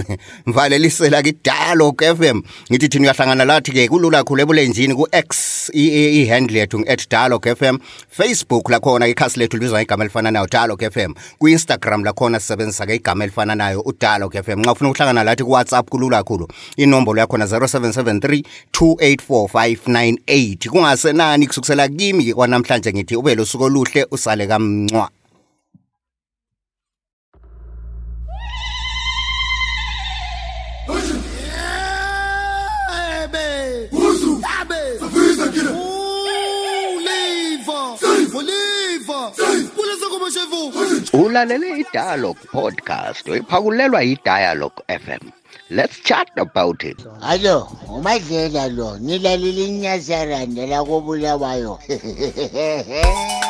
[0.46, 2.42] mvalelisela ke dialogue FM
[2.74, 5.30] ngithi thini uyahlangana lathi-ke kulula kakhulu ebulenjini ku-x
[5.74, 7.78] i- i- i-handle yethu ngu-at dialog f m.
[8.10, 11.14] Facebook lakhona ikhasi lethu libizwa ngegama elifana nayo dialog f m.
[11.40, 14.60] Ku-instagram lakhona sisebenzisa-ke igama elifana nayo udialog f m.
[14.60, 22.34] Nxa ufuna ukuhlangana lathi kuwhatsapp kulula kakhulu inombolo yakhona 0773 284 598 kungasenani kusukisela kimi-ke
[22.34, 25.10] kwanamhlanje ngithi ube losuku oluhle usale kamncwa
[41.24, 45.32] ulalele idialog podcast oyiphakulelwa yidialog f m.
[45.70, 47.00] Let's chat about it.
[47.22, 47.58] Alo
[47.96, 51.80] umadlela lo nilalile inyazaranda lakobulawayo.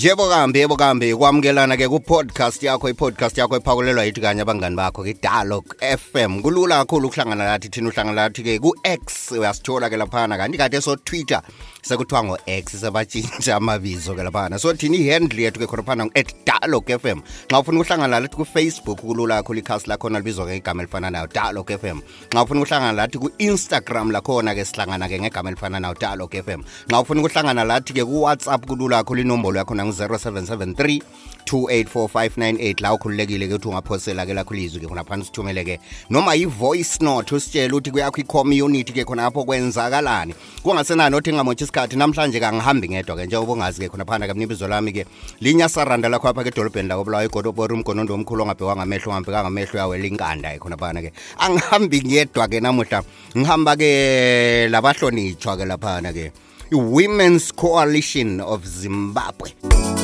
[0.00, 1.14] yebo kambi yebo kambi.
[1.14, 6.42] Kwamukelana-ke ku-podcast yakho i-podcast yakho ephakulelwa yithi kanye abangani bakho ke-dialog fm m.
[6.42, 9.32] Kulula kakhulu ukuhlangana lathi thina uhlangana lathi-ke ku-x.
[9.32, 10.36] Uyasithola-ke laphana.
[10.36, 11.42] Kanti kade so-twitter
[11.82, 14.58] sekuthiwa ngo-x sebatshintsha amabizo-ke laphana.
[14.58, 19.42] So thina i-handle yethu-ke khonaphana phana at dialog fm nxa ufuna ukuhlangana lathi ku-facebook kulula
[19.42, 21.98] kakhulu ikhasi lakhona libizwa-ke ngegama elifananayo dialog FM
[22.30, 28.04] nxa ufuna ukuhlangana lathi ku-instagram lakhona-ke sihlangana-ke ngegama elifananayo dialog FM nxa ufuna ukuhlangana lathi-ke
[28.04, 31.02] ku-whatsapp kulula kakhulu inombolo yakhona 0773
[31.48, 35.80] 284598 la ukhululekile-ke ukuthi ungaphosela-ke lakho ilizwi-ke khonapha sithumele-ke
[36.10, 40.34] noma yi-voice note usitshele ukuthi kuyakho i-community-ke khonapho kwenzakalani.
[40.62, 45.06] Kungasenani othi ngamotshi isikhathi namhlanje kangihambi ngedwa-ke njengoba ungazi-ke khonaphana-ke mina ibizo lami-ke
[45.40, 51.12] linyasaranda lakho apha-ke edolobheni lakobulawa igodobori umgonondo omkhulu ongabhekwa ngamehlo ongabhekanga amehlo yawela inkanda-ke khonaphana-ke
[51.38, 53.02] angihambi ngedwa-ke namuhla
[53.36, 56.32] ngihamba-ke labahlonitshwa-ke laphana-ke
[56.70, 59.97] i-women's coalition of zimbabwe.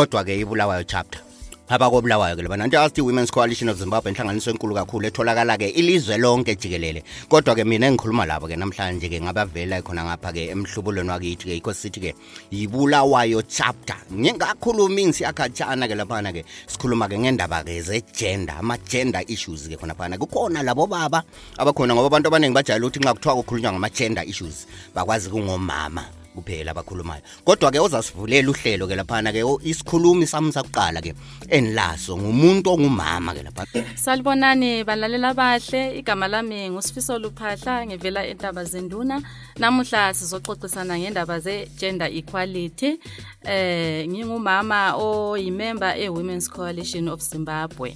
[0.00, 1.20] Kodwa-ke ibulawayo chapter
[1.68, 6.56] abakobulawayo ke labana nto asithi women's coalition of zimbabwe inhlanganiso enkulu kakhulu etholakala-ke ilizwe lonke
[6.56, 7.04] jikelele.
[7.28, 12.14] Kodwa-ke mina engikhuluma labo-ke namhlanje-ke ngabavela khona ngapha-ke emhlubulweni wakithi-ke yikho sithi-ke
[12.50, 13.96] yibulawayo chapter.
[14.12, 21.22] Ngingakhulumi ngisiyakhatshana-ke laphana-ke sikhuluma-ke ngendaba-ke ze-gender ama-gender issues-ke khonaphana kukhona labo baba
[21.58, 27.22] abakhona ngoba abantu abaningi bajayele ukuthi nxa kuthiwa kukhulunywa ngama-gender issues bakwazi kungomama kuphela abakhulumayo.
[27.44, 31.14] Kodwa-ke ozasivulela uhlelo-ke laphana-ke o- isikhulumi sami sakuqala-ke
[31.48, 33.66] enilaso ngumuntu ongumama-ke lapha.
[33.96, 39.22] Salibonani balalela bahle igama lami ngusifiso luphahla ngivela entaba zenduna
[39.58, 42.98] namuhla sizoxoxisana ngendaba ze-gender equality.
[43.44, 47.94] Eh ngingumama oyimember e-women's coalition of zimbabwe.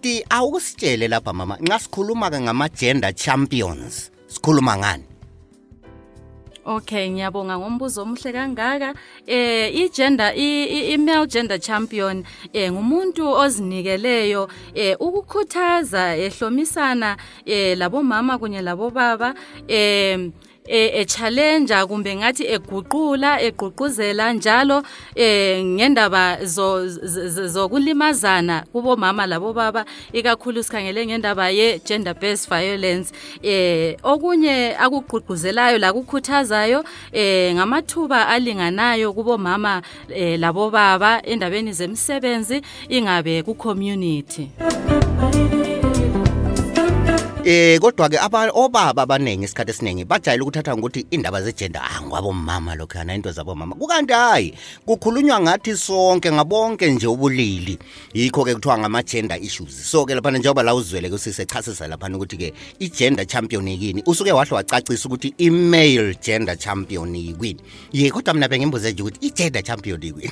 [0.00, 5.04] Kanti awusitshele lapha mama nxa sikhuluma-ke ngama-gender champions sikhuluma ngani?
[6.64, 8.94] Okay ngiyabonga ngombuzo omuhle kangaka.
[9.26, 19.34] Eh igender i-male gender champion eh ngumuntu ozinikeleyo eh ukukhuthaza ehlomisana eh labomama kunye labobaba
[19.68, 20.30] eh
[20.66, 24.82] e challenge kumbe ngathi eguqula egqugquzela njalo
[25.14, 26.44] eh ngendaba
[27.54, 33.12] zokulimazana kubo mama labo baba ikakhulu sikhangele ngendaba ye gender based violence.
[33.42, 42.62] Eh okunye akugqugquzelayo la kukhuthazayo eh ngamathuba alinganayo kubo mama eh labo baba endabeni zemsebenzi
[42.88, 44.50] ingabe ku community
[47.50, 52.76] Eh kodwa ke aba obaba abaningi isikhathi esiningi bajayele ukuthatha ngokuthi indaba zegender ah ngwabomama
[52.78, 53.74] lokhana into zabomama.
[53.74, 54.54] Kukanti hayi
[54.86, 57.78] kukhulunywa ngathi sonke ngabonke nje ubulili.
[58.14, 59.90] Yikho ke kuthiwa ngama gender issues.
[59.90, 64.02] So ke lapha njengoba la uzwele ke sisechasisa lapha ukuthi ke i gender champion yini
[64.06, 67.56] usuke wahle wacacisa ukuthi i male gender champion yini
[67.92, 70.30] ye kodwa mina bengimbuze nje ukuthi i gender champion yini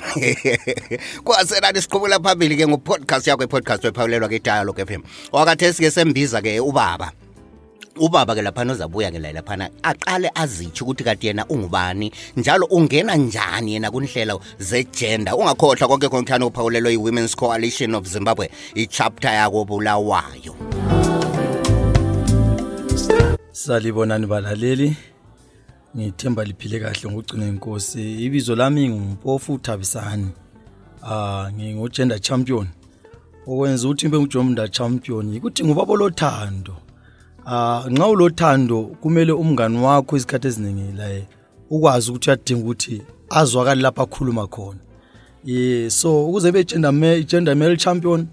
[1.25, 5.91] kwasenani siqhubula phambili ke ngo podcast yakho i podcast wephawulelwa ke dialogue FM wakathesi ke
[5.91, 7.08] sembiza ke ubaba.
[7.99, 13.15] Ubaba ke laphana uzabuya ke la laphana aqale azitsho ukuthi kati yena ungubani njalo ungena
[13.15, 15.35] njani yena kunhlelo zegender.
[15.35, 20.55] Ungakhohlwa konke konke uphawulelwe i-women's coalition of zimbabwe i-chapter yako bulawayo
[23.51, 24.95] salibonani balaleli
[25.97, 28.25] ngithemba liphile kahle ngugcina inkosi.
[28.25, 30.29] Ibizo lami ngumpofu thabisani
[31.03, 32.67] ah ngingugender champion.
[33.47, 36.75] Okwenza ukuthi ngibe ngujomda champion yikuthi ngubaba lothando
[37.51, 41.21] ah nxa ulothando kumele umngani wakho isikhathi eziningi la
[41.69, 44.79] ukwazi ukuthi uyadinga ukuthi azwakale lapha akhuluma khona.
[45.43, 48.27] Yeah so ukuze be gender male, gender male champion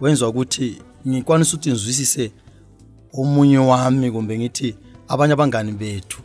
[0.00, 2.32] wenza ukuthi ngikwanisa ukuthi ngizwisise
[3.12, 4.76] omunye wami kumbe ngithi
[5.08, 6.22] abanye abangani bethu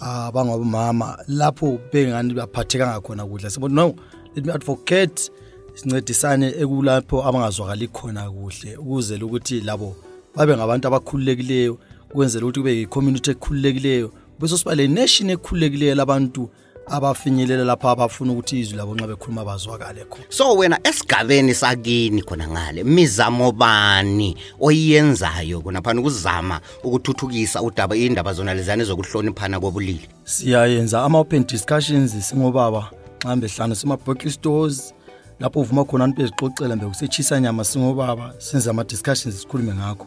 [0.00, 3.94] abangabomama lapho bengani baphatheka ngakhona kuhle sibothi no
[4.34, 5.30] let me advocate
[5.74, 9.96] sincedisane ekulapho abangazwakali khona kuhle ukuze ukuthi labo
[10.36, 11.78] babe ngabantu abakhululekileyo
[12.10, 16.50] ukwenzela ukuthi kube yi-community ekhululekileyo bese siba le nation ekhululekileyo labantu
[16.86, 20.24] abafinyelela lapha abafuna ukuthi izwi labo nxa bekhuluma bazwakale khona.
[20.28, 28.54] So wena esigabeni sakini khona ngale mizamo bani oyiyenzayo khonaphana ukuzama ukuthuthukisa udaba indaba zona
[28.54, 30.08] lezane zokuhloniphana kobulili?
[30.24, 34.94] Siyayenza ama-open discussions singobaba mhlawumbe hlanu sema-boki stores
[35.40, 40.06] lapho uvuma khona abantu bezixoxela mbe kusetshisa nyama singobaba senze ama-discussions sikhulume ngakho.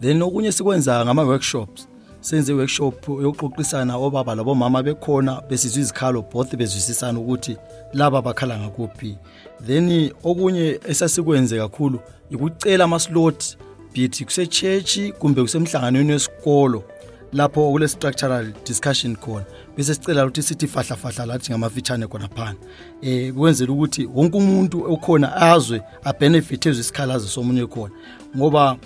[0.00, 1.88] Then okunye sikwenza ngama-workshops
[2.20, 7.56] senze i-workshop yokuxoxisana obaba labomama bekhona besizwa izikhalo both bezwisisana ukuthi
[7.92, 9.18] laba bakhala ngakuphi.
[9.66, 12.00] Then okunye esasikwenze kakhulu
[12.34, 13.56] ukucela ama-slot
[13.92, 16.84] bithi kusechechi kumbe kusemhlanganweni wesikolo
[17.32, 19.44] lapho kule-structural discussion khona.
[19.76, 22.56] Bese sicela ukuthi sithi fahlafahla lathi ngamafitshane khona phana
[23.02, 27.94] um kwenzela ukuthi wonke umuntu okhona azwe abenefit ezwe isikhalazo somunye khona.
[28.36, 28.76] Ngoba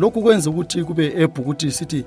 [0.00, 2.04] lokhu kwenza ukuthi kube able ukuthi sithi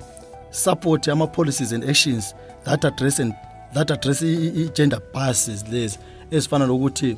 [0.50, 3.34] support ama-policies and actions that address and
[3.74, 5.98] that address i-gender biases lezi
[6.30, 7.16] ezifana nokuthi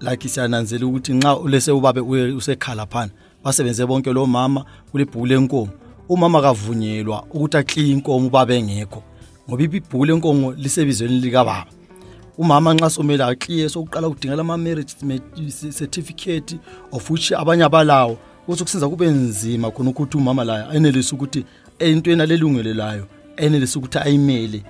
[0.00, 3.10] like siyananzela ukuthi nxa ulese ubabe usekhala phana
[3.44, 5.68] basebenze bonke lo mama kulebhuku lenkomo.
[6.08, 9.02] Umama kavunyelwa ukuthi akliye inkomo ubaba engekho
[9.48, 11.66] ngoba ibhuku lenkomo lisebizweni likababa.
[12.38, 14.94] Umama nxa somele akliye sokuqala kudingela ama-marriage
[15.78, 16.58] certificate
[16.92, 21.44] of which abanye abalawo kuthi kusenza kube nzima khona ukuthi umama layo enelise ukuthi
[21.78, 24.62] entweni alelungelelayo enelise ukuthi ayimele.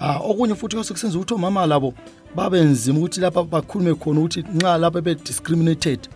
[0.00, 1.94] Ah okunye futhi kusenza ukuthi omama labo
[2.34, 6.08] babe nzima ukuthi lapha bakhulume khona ukuthi nxa lapha be-discriminated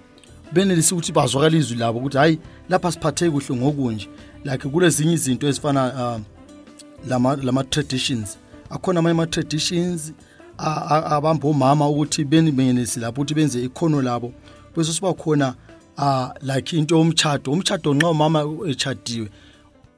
[0.53, 4.09] benelise ukuthi bazwakala izwi labo ukuthi hayi lapha siphatheke kuhle ngokunje.
[4.45, 6.21] Like kulezinye izinto ezifana uh,
[7.09, 8.39] lama, lama traditions.
[8.71, 10.13] Akhona amanye ama-traditions
[10.59, 14.33] abamba omama ukuthi benelise lapho ukuthi benze ikhono labo.
[14.77, 15.55] Bese siba khona
[16.01, 19.29] uh, like into yomtshado umtshado nxa umama echadiwe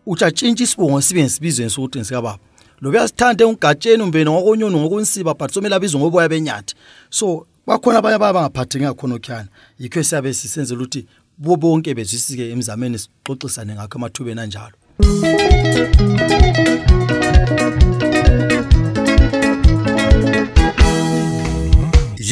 [0.07, 2.39] utshatshintsha isibongo sibe ngisibizweni sokuthi ngisikababa
[2.81, 6.75] lo uyasithanda engigatsheni umbeni ngokonyoni ngokunsiba but somele abizwe ngoboya benyathi.
[7.11, 11.07] So bakhona abanye abanye bangaphatheki ngakhona okhuyana yikho siyabe sisenzela ukuthi
[11.39, 14.77] bo bonke bezwisike emzameni sixoxisane ngakho emathubeni anjalo.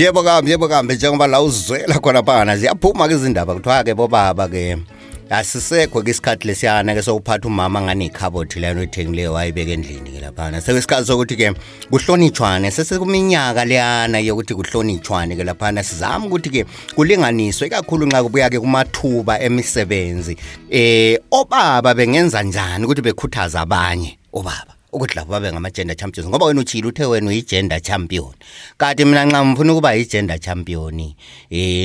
[0.01, 4.79] Yebo kambe yebo kambe njengoba la uzwela khona phana ziyaphuma-ke izindaba kuthiwa-ke bobaba-ke
[5.31, 10.61] asisekho ke isikhathi lesiyana ke sokuphatha umama ngani ikhabothi leyana oyithengileyo wayibeka endlini ke laphana
[10.61, 11.53] sekwesikhathi sokuthi ke
[11.91, 18.61] kuhlonitshwane sesekuminyaka leyana yokuthi kuhlonitshwane ke laphana sizama ukuthi ke kulinganiswe ikakhulu nxa kubuya ke
[18.61, 20.37] kumathuba emisebenzi.
[20.71, 24.80] Eh obaba bengenza njani ukuthi bekhuthaza abanye obaba?
[24.93, 28.35] Ukuthi labo babe ngama-gender champions ngoba wena utshile uthe wena uyi-gender champion.
[28.79, 31.15] Kanti mina nxa ngifuna ukuba yi-gender champion um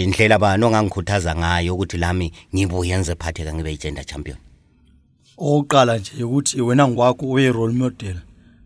[0.07, 4.37] ndlela bani ongangikhuthaza ngayo ukuthi lami ngibuyenze phatheka ngibe yi-gender champion?
[5.37, 8.17] Okokuqala nje ukuthi wena ngokwakho ube yi-role model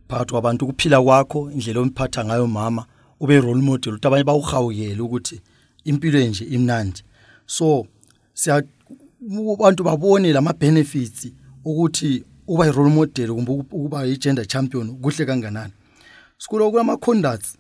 [0.10, 2.86] phakathi kwabantu ukuphila kwakho indlela omphatha ngayo mama
[3.20, 5.42] ube yi-role model ukuthi abanye bawuhawukele ukuthi
[5.84, 7.04] impilo nje imnandi.
[7.46, 7.86] So
[8.34, 8.64] siya
[9.54, 11.28] abantu babone lama-benefits
[11.66, 15.74] ukuthi uba yi-role model kumbe ukuba yi-gender champion kuhle kanganani
[16.38, 17.58] sikulo kulama-conducts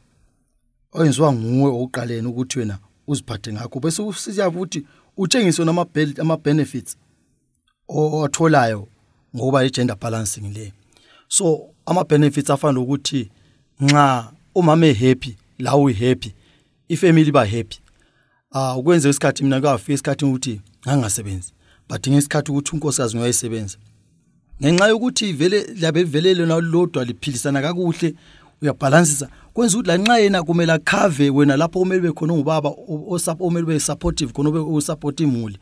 [0.91, 4.86] oyenziwa nguwe okuqaleni ukuthi wena uziphathe ngakho bese siya futhi
[5.17, 5.62] utshengise
[6.21, 6.97] ama-benefits
[7.88, 8.88] owatholayo
[9.36, 10.73] ngokuba i-gender balancing le.
[11.28, 13.30] So ama-benefits afana nokuthi
[13.80, 16.34] nxa umama ehappy la uyi-happy
[16.88, 17.80] ifamily iba happy
[18.52, 21.54] ah ukwenza isikhathi mina kwafika isikhathi ukuthi ngangasebenzi
[21.89, 23.78] but ngesikhathi ukuthi unkosikazi ngoyayisebenza
[24.63, 28.13] ngenxa yokuthi vele liyabe livelele nalodwa liphilisana kakuhle
[28.61, 29.29] uyabhalansisa.
[29.53, 32.73] Kwenza ukuthi lanxa yena kumele akhave wena lapho kumele ube khona ungubaba
[33.39, 35.57] omele ube supportive khona ube usupport imuli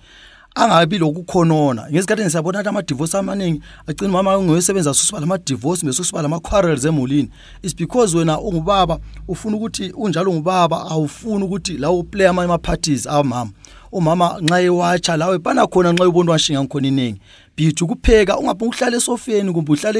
[0.57, 7.29] angabi lokukhonona ngesikhathi siyabona ukuthi ama-divorce amaningi agcina umama ungoyosebenza susiba lama-divorce besusiba lama-quarrels emulini.
[7.62, 13.51] Is because wena ungubaba ufuna ukuthi unjalo ungubaba awufuni ukuthi la uplay amanye ama-parties amama
[13.91, 17.21] umama nxa ewatsha lawe bana khona nxa ubona washinga ngikhona iningi
[17.58, 20.00] bithi ukupheka ungabe uhlala esofeni kumbe uhlala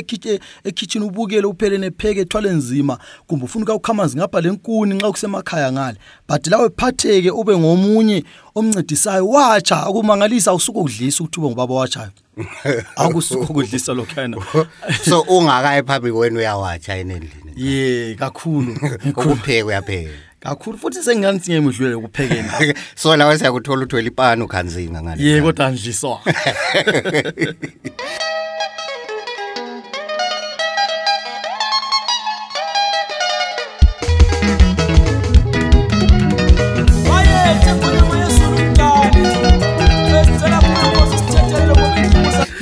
[0.64, 5.98] ekhitshini ubukele uphele nepheke ethwale nzima kumbe ufuna ukawukha amanzi ngapha lenkuni nxa kusemakhaya ngale.
[6.30, 8.24] But lawe phatheke ube ngomunye
[8.56, 12.12] omncedisayo watsha akumangalisa awusuke ukudlisa ukuthi ube ngubaba watshayo
[12.96, 14.38] akusuke ukudlisa lokhuyana
[15.10, 17.54] so ungakayi phambi kwenu uyawatsha enendlini.
[17.56, 18.78] Ye kakhulu.
[19.10, 20.27] Ukupheka uyapheka.
[20.40, 26.22] Kakhulu futhi sengingani singemudlulele ukuphekeni so lawe siyakuthola uthwele ipani ukhanzinga ngale ye kodwa ndliswa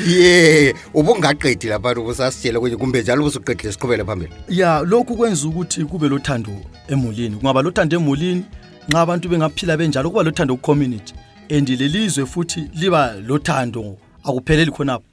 [0.06, 4.32] ye ubungaqedi lapha ubusasitshela kwenye kumbe njalo ubusuqedile siqhubele phambili?
[4.50, 6.52] Ya lokhu kwenza ukuthi kube lothando
[6.88, 7.36] emulini.
[7.36, 8.44] Kungaba lothando emulini
[8.90, 11.14] nxa abantu bengaphila benjalo kuba lothando ku-community.
[11.50, 15.04] And lelizwe futhi liba lothando akupheleli khonapho.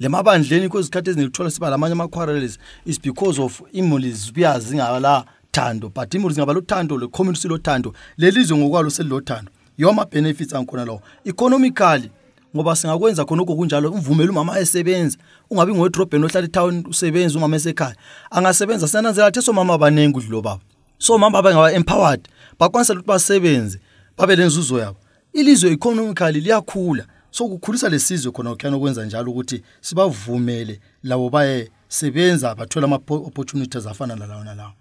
[0.00, 6.34] Lemabandleni kwezikhathi ezinithola siba lamanye ama-quarrels is because of imuli zibuya zingala thando but imuli
[6.34, 7.94] zingaba lothando le-community silothando.
[8.18, 9.50] Lelizwe ngokwalo selilothando.
[9.78, 11.00] Yiwo ama-benefits angikhona lawo.
[11.24, 12.10] Economically
[12.56, 13.90] ngoba singakwenza khonokho kunjalo.
[13.90, 15.18] Uvumele umama esebenza
[15.50, 17.96] ungabi ngowedrobheni ohlala etown usebenza umama esekhaya.
[18.30, 20.60] Angasebenza siyananzela thi somama abaningi udlulo babo
[20.98, 22.28] so mama bangaba-empowered
[22.58, 23.78] bakwanisa ukuthi basebenze
[24.16, 24.96] babe lenzuzo yabo.
[25.32, 32.54] Ilizwe economically liyakhula so kukhulisa lesizwe khona kukhana okwenza njalo ukuthi sibavumele labo baye sebenza
[32.54, 34.72] bathole ama-opportunities afana nalawo nalawo.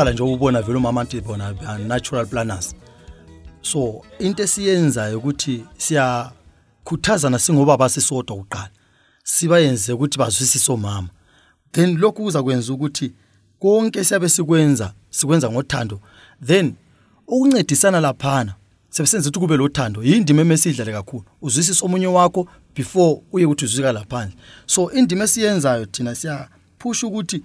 [0.00, 1.20] Oqala nje ukubona vele umama they
[1.66, 2.74] are natural planners.
[3.62, 8.70] So into esiyenzayo ukuthi siyakhuthazana singobaba sisodwa kuqala
[9.24, 11.08] sibayenze ukuthi bazwisise omama
[11.72, 13.12] then lokhu kuza kwenza ukuthi
[13.58, 16.00] konke siyabe sikwenza sikwenza ngothando.
[16.42, 16.74] Then
[17.26, 18.54] ukuncedisana laphana
[18.88, 21.24] sebesenza ukuthi kube lothando yindima emesidlale kakhulu.
[21.42, 24.36] Uzwisisa omunye wakho before uye ukuthi uzwika laphandle.
[24.66, 27.42] So indima esiyenzayo thina siyaphusha ukuthi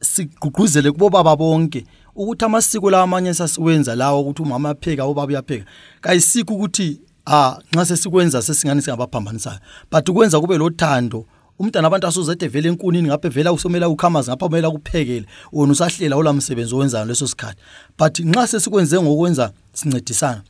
[0.00, 1.84] sigqugquzele kubo baba bonke
[2.14, 5.64] ukuthi amasiko lawa amanye sasiwenza lawo ukuthi umama apheka ubaba uyapheka.
[6.00, 9.58] Kayisikho ukuthi ah nxa sesikwenza sesingani singabaphambanisayo
[9.90, 11.26] but ukwenza kube lothando
[11.58, 16.32] umntana abantu asuzede vele enkunini ngapha vela usomela ukhamazi ngapha umela kuphekele wona usahlela ola
[16.32, 17.62] msebenzi owenzayo leso sikhathi.
[17.98, 20.42] But nxa sesikwenze ngokwenza sincedisana.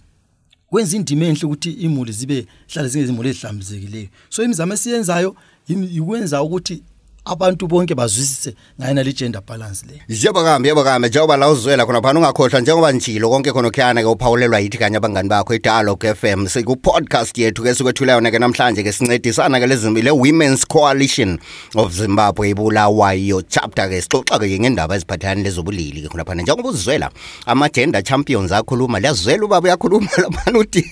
[0.71, 5.37] Kwenza indima enhle ukuthi imuli zibe hlale zingezimuli ezihlambizekileyo so imizamo esiyenzayo
[5.69, 6.83] ikwenza ukuthi
[7.29, 10.01] abantu bonke bazwisise ngayena le gender balance le.
[10.09, 14.03] Yebo kambe yebo kambe njengoba la uzwela khona phana ungakhohlwa njengoba njilo konke khona khuyana
[14.03, 18.93] ke uphawulelwa yithi kanye abangani bakho idialogue FM siku-podcast yethu ke sikwethulayo ke namhlanje ke
[18.93, 21.39] sincedisana ke lezimbi le-women's coalition
[21.75, 26.43] of zimbabwe ibulawayo chapter ke sixoxa ke ngendaba eziphathelane lezobulili ke khona phana.
[26.43, 27.11] Njengoba uzizwela
[27.47, 30.85] ama-gender champions akhuluma liyazwela ubaba uyakhuluma laphana uthi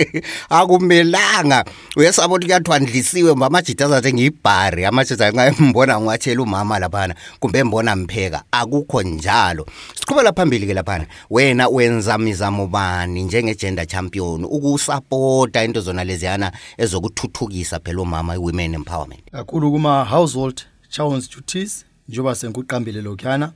[0.50, 1.64] akumelanga
[1.96, 7.96] uyesaba ukuthi kuyathwandlisiwe mba amajita azathi ngiyibhari amajita nxa mbona ngiwathela umama laphana kumbe mbona
[7.96, 9.66] mpheka akukho njalo.
[9.94, 11.06] Siqhubela phambili ke laphana.
[11.30, 19.30] Wena wenza mizamo bani njenge-gender champion ukusapota into zona leziyana ezokuthuthukisa phela umama i-women empowerment?
[19.30, 23.52] Kakhulu kuma-household challenge duties njengoba sengikuqambile lokhuyana.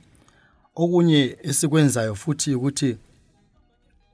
[0.75, 2.97] Okunye esikwenzayo futhi ukuthi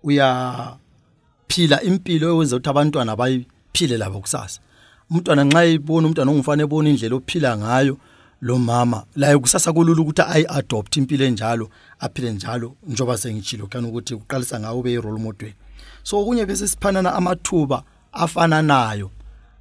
[0.03, 4.60] uyaphila impilo ewenza ukuthi abantwana bayiphile labo kusasa.
[5.12, 7.97] Umntwana nxa ebona umntwana ongumfana ebona indlela ophila ngayo
[8.41, 14.16] lo mama laye kusasa kulula ukuthi ayi-adopt impilo enjalo aphile njalo njengoba sengitshilo kani ukuthi
[14.16, 15.53] kuqalisa ngawo ube yi-role model.
[16.03, 17.84] So okunye bese siphanana amathuba
[18.14, 19.10] afananayo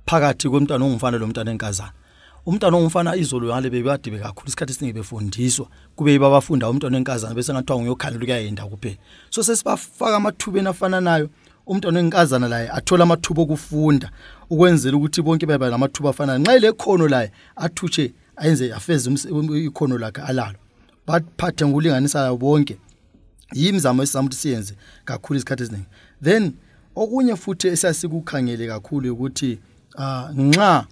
[0.07, 1.93] phakathi komntwana ongumfana lo mntwana enkazana.
[2.47, 5.67] Umntwana ongumfana izolo ngale bebade bekakhulu isikhathi esiningi befundiswa
[5.97, 8.97] kube yibo abafunda umntwana wenkazana bese ngathiwa nguyokhalela ukuyayenda kuphela.
[9.31, 11.31] So sesibafaka amathubeni afananayo
[11.67, 14.11] umntwana wenkazana laye athola amathuba okufunda
[14.51, 19.11] ukwenzela ukuthi bonke babe namathuba afanayo nxa ile khono laye athutshe ayenze afeze
[19.67, 20.59] ikhono lakhe alalo.
[21.07, 22.77] Baphathe ngokulinganisayo bonke.
[23.53, 25.87] Yimizamo esizama ukuthi siyenze kakhulu isikhathi esiningi
[26.23, 26.53] then
[26.97, 29.59] okunye futhi esasikukhangele kakhulu ukuthi
[29.99, 30.87] uh, nxa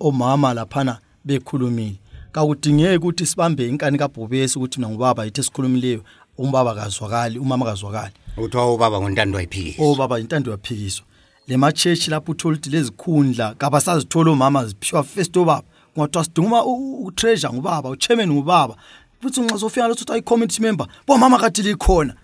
[0.00, 1.98] omama laphana bekhulumile
[2.32, 6.02] kakudingeki ukuthi sibambe inkani kabhubesi ukuthi mina ngubaba yithi esikhulumileyo
[6.38, 11.06] umbaba kazwakali umama kazwakali kuthiwa ubaba ngontando wayiphikiswa obaba intando yaphikiswa.
[11.48, 15.62] Le machechi lapho uthola ukuthi lezikhundla kabasazithola omama ziphiwa first obaba
[15.94, 16.64] kungathiwa sidinga
[17.04, 18.76] utreasure ngubaba uchairman ngubaba.
[19.22, 22.14] Futhi nxa sofika leso ukuthi ayi-committee member bomama kade likhona.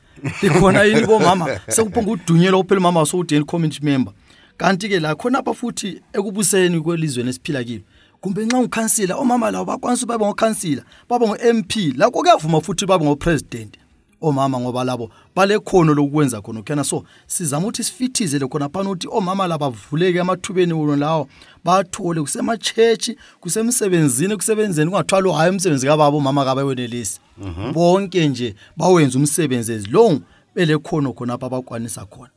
[0.42, 1.60] Likhona yini bomama?
[1.68, 4.12] Sekuphonga udunyelwa kuphela umama wasowudeni committee member.
[4.56, 7.82] Kanti-ke la khonapha futhi ekubuseni kwelizweni esiphila kilo
[8.20, 11.94] kumbe nxa ngukhansila omama labo bakwanisa babe ngokhansila babe ngo-m p.
[11.96, 13.76] Lakho kuyavuma futhi babe ngopresident.
[14.20, 19.46] Omama ngoba labo balekhono lokwenza khona khona so sizama ukuthi sifithizele khona phana ukuthi omama
[19.46, 21.28] laba bavuleke amathubeni wono lawo
[21.64, 27.20] bathole kusemachechi kusemsebenzini kusebenzeni kungathwalo hayi umsebenzi kababa umama kabawenelisi
[27.72, 30.20] bonke nje bawenza umsebenzi ezilong
[30.54, 32.30] belekhono khona apha abakwanisa khona.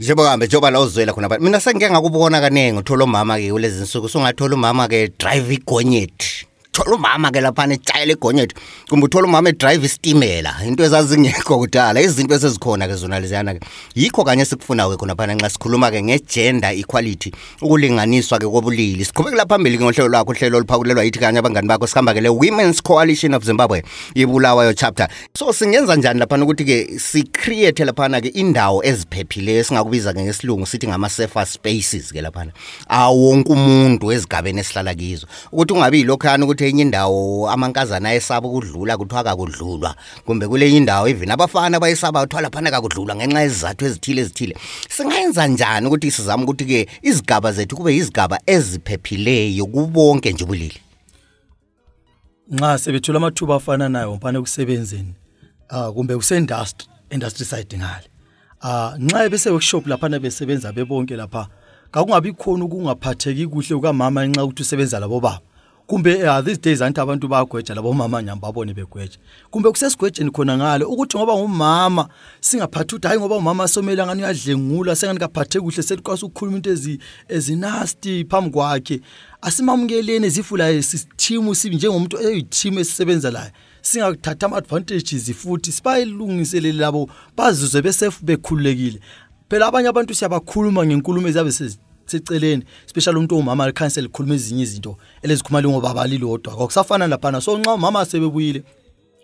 [0.00, 4.08] Njengoba kambe njengoba la uzwela khona mina sengike ngakubona kanenge uthola umama ke kulezi insuku
[4.08, 6.46] sungathola umama ke drive igonyeti.
[6.72, 8.54] Thola umama ke laphana etshayela igonyeti
[8.88, 10.54] kumbe uthola umama edrive isitimela.
[10.66, 13.60] Into ezazingekho kudala izinto esezikhona ke zona leziyana ke.
[13.94, 19.44] Yikho kanye sikufuna ke khona phana nxa sikhuluma ke ngegender equality ukulinganiswa ke kobulili siqhubekela
[19.44, 23.34] phambili ke ngohlelo lwakho uhlelo oluphakulelwa yithi kanye abangani bakho sihamba ke le Women's Coalition
[23.34, 23.82] of Zimbabwe
[24.14, 25.08] ibulawayo chapter.
[25.36, 30.66] So singenza njani laphana ukuthi ke si create laphana ke indawo eziphephileyo esingakubiza ke ngesilungu
[30.66, 32.52] sithi ngama safer spaces ke laphana
[32.88, 35.26] awonke umuntu ezigabeni esihlala kizo.
[35.52, 39.94] Ukuthi ungabi yilokhana ukuthi enye indawo amankazana ayesaba ukudlula kuthiwa kakudlulwa
[40.26, 44.56] kumbe kulenye indawo even abafana bayesaba kuthiwa laphana kakudlulwa ngenxa yezizathu ezithile ezithile.
[44.88, 50.78] Singayenza njani ukuthi sizame ukuthi ke izigaba zethu kube izigaba eziphephileyo kubonke nje ubulili?
[52.50, 55.14] Nxa sebethola amathuba afana nayo mpane kusebenzeni
[55.68, 58.08] ah kumbe kusendustry industry side ngale
[58.60, 61.48] ah nxa bese workshop lapha besebenza bebonke lapha
[61.90, 65.40] kakungabi khona ukungaphatheki kuhle kukamama nxa ukuthi usebenza labo baba.
[65.92, 69.18] Kumbe uh, these days anti abantu bayagweja labo mama nyamba babone begweja.
[69.50, 72.08] Kumbe kusesigwejeni khona ngale ukuthi ngoba ngumama
[72.40, 76.98] singaphathi ukuthi hayi ngoba umama somela ngani uyadlengula sengani kaphathe kuhle selikwazi ukukhuluma into ezi
[77.28, 79.00] ezinasti phambi kwakhe.
[79.42, 83.50] Asimamukeleni ezifula sithimu sibi njengomuntu eyithimu esisebenza layo
[83.82, 89.00] singakuthatha ama advantages futhi sibayilungiselele labo bazizwe besefu bekhululekile.
[89.48, 91.52] Phela abanye abantu siyabakhuluma ngenkulumo eziyabe
[92.06, 97.40] seceleni special umuntu ongumama licancel likhuluma ezinye izinto elezikhumali ngoba balilodwa kwakusafana laphana.
[97.40, 98.62] So nxa umama sebebuyile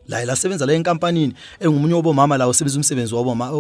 [0.09, 3.53] la lasebenza la enkampanini engumunye wobomama lawo sebenza umsebenzi waboma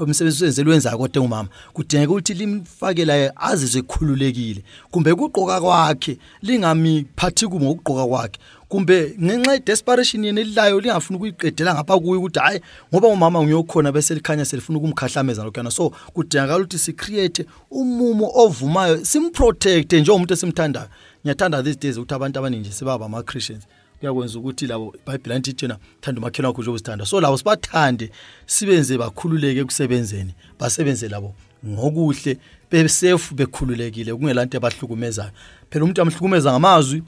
[0.00, 7.06] umsebenzi wenzelwe wenza kodwa ngumama kudingeka ukuthi limfake la azizwe khululekile kumbe kuqoka kwakhe lingami
[7.16, 8.38] phathi kumo ukugqoka kwakhe.
[8.68, 12.60] Kumbe ngenxa ye desperation yena elilayo lingafuni ukuyiqedela ngapha kuyo ukuthi hayi
[12.92, 19.04] ngoba umama ngiyokhona bese likhanya selifuna ukumkhahlameza lokhana so kudingakala ukuthi si create umumo ovumayo
[19.04, 20.88] simprotect njengomuntu esimthandayo.
[21.24, 23.64] Ngiyathanda these days ukuthi abantu abaningi nje sebaba ama Christians
[24.00, 27.06] kuyakwenza ukuthi labo iBhayibheli anti thina thanda umakhelwa wakho njengoba sithanda.
[27.06, 28.10] So labo sibathande
[28.46, 31.34] sibenze bakhululeke ekusebenzeni basebenze labo
[31.66, 32.38] ngokuhle
[32.70, 35.30] besafe bekhululekile kungelanto abahlukumezayo
[35.70, 37.02] phela umuntu amhlukumeza ngamazwi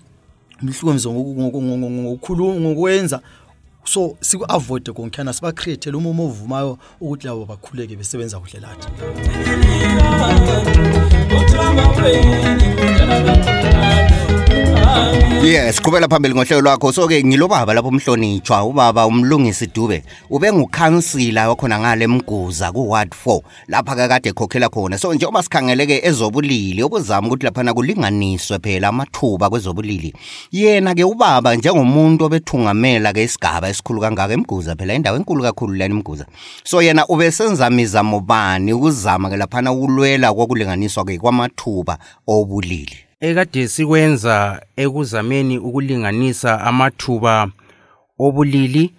[0.62, 3.20] umhlukumeze ngokukhuluma ngokwenza.
[3.84, 8.88] So siku-avoide konkhana siba-create-ele umumo ovumayo ukuthi labo bakhuleke besebenza kuhle lathi.
[15.50, 16.92] Yes siqhubela phambili ngohlelo lwakho.
[16.92, 20.02] So-ke ngilobaba lapho umhlonitshwa ubaba umlungisi dube.
[20.30, 24.98] Ube ngukhansila wakhona ngale mguza ku-ward 4 lapha-ke kade ekhokhela khona.
[24.98, 30.14] So njengoba sikhangele-ke ezobulili obuzama ukuthi laphana kulinganiswe phela amathuba kwezobulili.
[30.52, 36.26] Yena-ke ubaba njengomuntu obethungamela-ke isigaba esikhulu kangaka emguza phela indawo enkulu kakhulu lani mguza
[36.64, 43.09] so yena ubesenza mizamo bani ukuzama-ke laphana ukulwela kokulinganiswa-ke kwamathuba obulili?
[43.20, 47.48] Ekade sikwenza ekuzameni ukulinganisa amathuba
[48.18, 48.92] obulili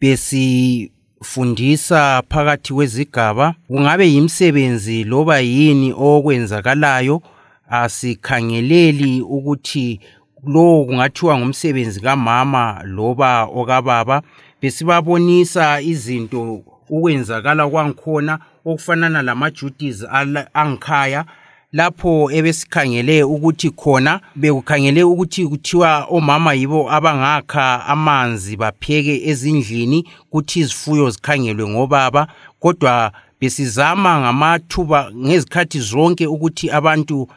[0.00, 3.54] besifundisa phakathi kwezigaba.
[3.68, 7.22] Kungabe yimsebenzi loba yini okwenzakalayo
[7.70, 10.00] asikhangeleli ukuthi
[10.46, 14.22] lowo kungathiwa ngumsebenzi kamama loba okababa
[14.60, 20.06] besibabonisa izinto ukwenzakala kwangikhona okufanana lama-duties
[20.54, 21.24] angikhaya
[21.72, 31.10] lapho ebesikhangele ukuthi khona bekukhangele ukuthi kuthiwa omama yibo abangakha amanzi bapheke ezindlini kuthi izifuyo
[31.10, 32.26] zikhangelwe ngobaba.
[32.60, 37.28] Kodwa besizama ngamathuba ngezikhathi zonke ukuthi abantu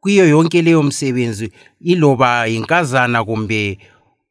[0.00, 3.78] kuyo yonke leyo msebenzi iloba yinkazana kumbe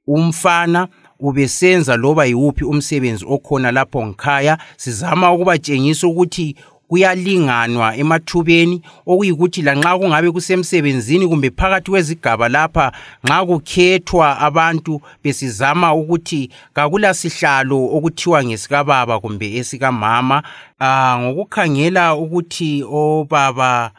[0.08, 0.88] umfana
[1.20, 4.58] ubesenza loba yiwuphi umsebenzi okhona lapho ngikhaya.
[4.78, 6.56] Sizama ukubatshengisa ukuthi
[6.90, 12.92] kuyalinganwa emathubeni okuyikuthi lanxa kungabe kusemsebenzini kumbe phakathi kwezigaba lapha
[13.24, 20.44] nxa kukhethwa abantu besizama ukuthi kakulasihlalo okuthiwa ngesikababa kumbe esikamama
[20.82, 23.92] uh, ngokukhangela ukuthi obaba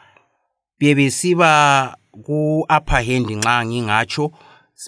[0.79, 4.31] bebesiba ku-upper hand nxa ngingatsho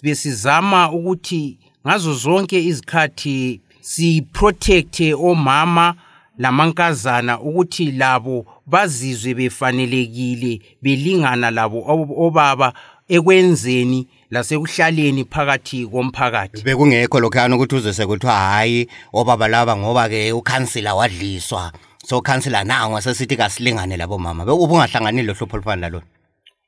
[0.03, 5.95] besizama ukuthi ngazo zonke izikhathi siprotecte omama
[6.37, 11.83] lamankazana ukuthi labo bazizwe befanelekile belingana labo
[12.17, 12.73] obaba
[13.07, 16.63] ekwenzeni lasekuhlaleni phakathi komphakathi.
[16.63, 21.71] Bekungekho lokhuyana ukuthi uze sekuthiwa hhayi obaba laba ngoba-ke ukhansila wadliswa.
[22.05, 26.05] So ukhansila nango sesithi kasilingane labo mama ubungahlanganile lo hlupho olufana lalona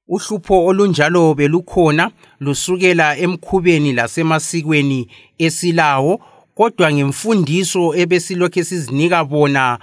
[0.07, 5.07] uhlupho olunjalo belukhona lusukela emkhubeni lasemasikweni
[5.37, 6.19] esilawo.
[6.55, 9.79] Kodwa ngemfundiso ebesilokhe sizinika bona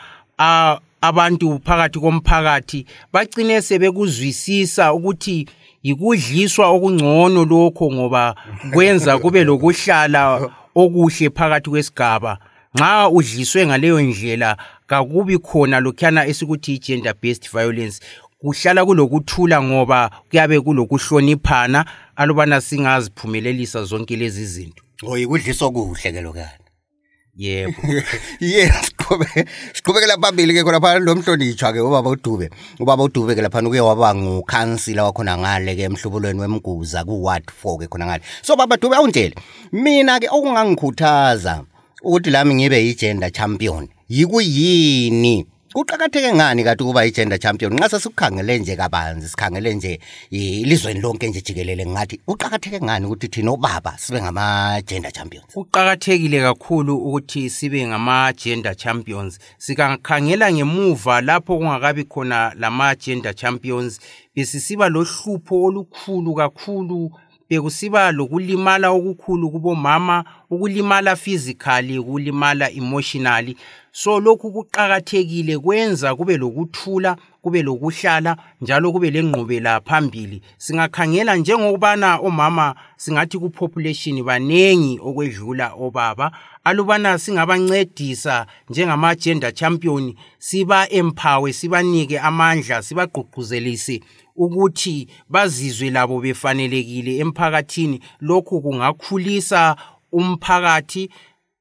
[1.01, 5.47] abantu phakathi komphakathi bagcine sebekuzwisisa ukuthi
[5.83, 8.35] yikudliswa okungcono lokho ngoba
[8.73, 12.39] kwenza kube lokuhlala okuhle phakathi kwesigaba.
[12.75, 14.57] Nxa udliswe ngaleyo ndlela
[14.87, 18.01] kakubi khona lokhuyana esikuthi i-gender based violence.
[18.41, 21.85] Kuhlala kulokuthula ngoba kuyabe kulokuhloniphana
[22.17, 24.83] alubana singaziphumelelisa zonke lezi zinto.
[25.03, 26.62] Oyikudliswa kuhle ke lokana
[27.37, 27.75] yebo.
[28.41, 32.51] Ye siqhube siqhubekela phambili ke khona phana lo mhlonitshwa ke ubaba udube.
[32.81, 37.89] Ubaba udube ke laphana uke waba ngukhansila wakhona ngale ke emhlubulweni wemguza ku-ward 4 ke
[37.89, 38.23] khona ngale.
[38.43, 39.35] So baba dube awuntshele.
[39.73, 41.65] Mina ke okungangikhuthaza
[42.05, 45.47] ukuthi lami ngibe yi-gender champion yikuyini?
[45.73, 47.73] Kuqakatheke ngani kati ukuba i-gender champion?
[47.75, 50.01] Nxa sesikukhangele nje kabanzi sikhangele nje
[50.31, 55.47] ilizweni lonke nje jikelele ngathi kuqakatheke ngani ukuthi thina obaba sibe ngama-gender champions?
[55.55, 59.39] Kuqakathekile kakhulu ukuthi sibe ngama-gender champions.
[59.59, 64.01] Sikakhangela ngemuva lapho kungakabi khona lama-gender champions.
[64.37, 67.11] Besisiba lohlupho olukhulu kakhulu
[67.53, 73.57] bekusiba lokulimala okukhulu kubomama ukulimala physically ukulimala emotionally.
[73.93, 80.43] So lokhu kuqakathekile kwenza kube lokuthula kube lokuhlala njalo kube lengqubela phambili.
[80.59, 86.33] Singakhangela njengokubana omama singathi kupopulation banengi okwedlula obaba.
[86.65, 94.01] Alubana singabancedisa njengama-gender champion siba-empower sibanike amandla sibagqugquzelise
[94.37, 98.01] ukuthi bazizwe labo befanelekile emphakathini.
[98.21, 99.77] Lokhu kungakhulisa
[100.13, 101.11] umphakathi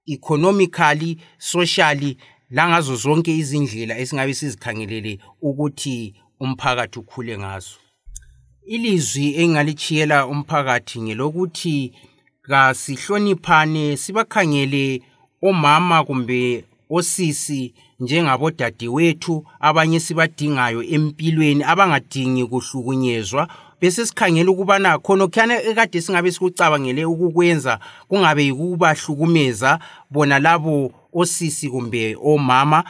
[0.07, 2.17] economically socially
[2.51, 7.76] langazo zonke izindlela esingabe sizikhangelele ukuthi umphakathi ukhule ngazo.
[8.65, 11.93] Ilizwi engalichiyela umphakathi ngelokuthi
[12.41, 15.01] kasihloniphane sibakhangele
[15.41, 23.47] omama kumbe osisi njengabodadewethu abanye sibadingayo empilweni abangadingi kuhlukunyezwa
[23.82, 29.80] bese sikhangela ukubana khonokhuyana ekade singabe sikucabangele ukukwenza kungabe yikubahlukumeza
[30.12, 32.84] bona labo osisi kumbe omama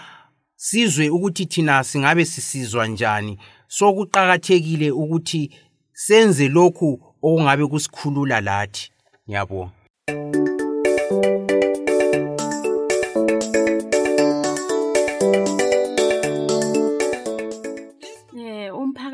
[0.56, 3.38] sizwe ukuthi thina singabe sisizwa njani.
[3.68, 5.52] So kuqakathekile ukuthi
[5.94, 8.92] senze lokhu okungabe kusikhulula lathi.
[9.28, 10.51] Ngiyabonga.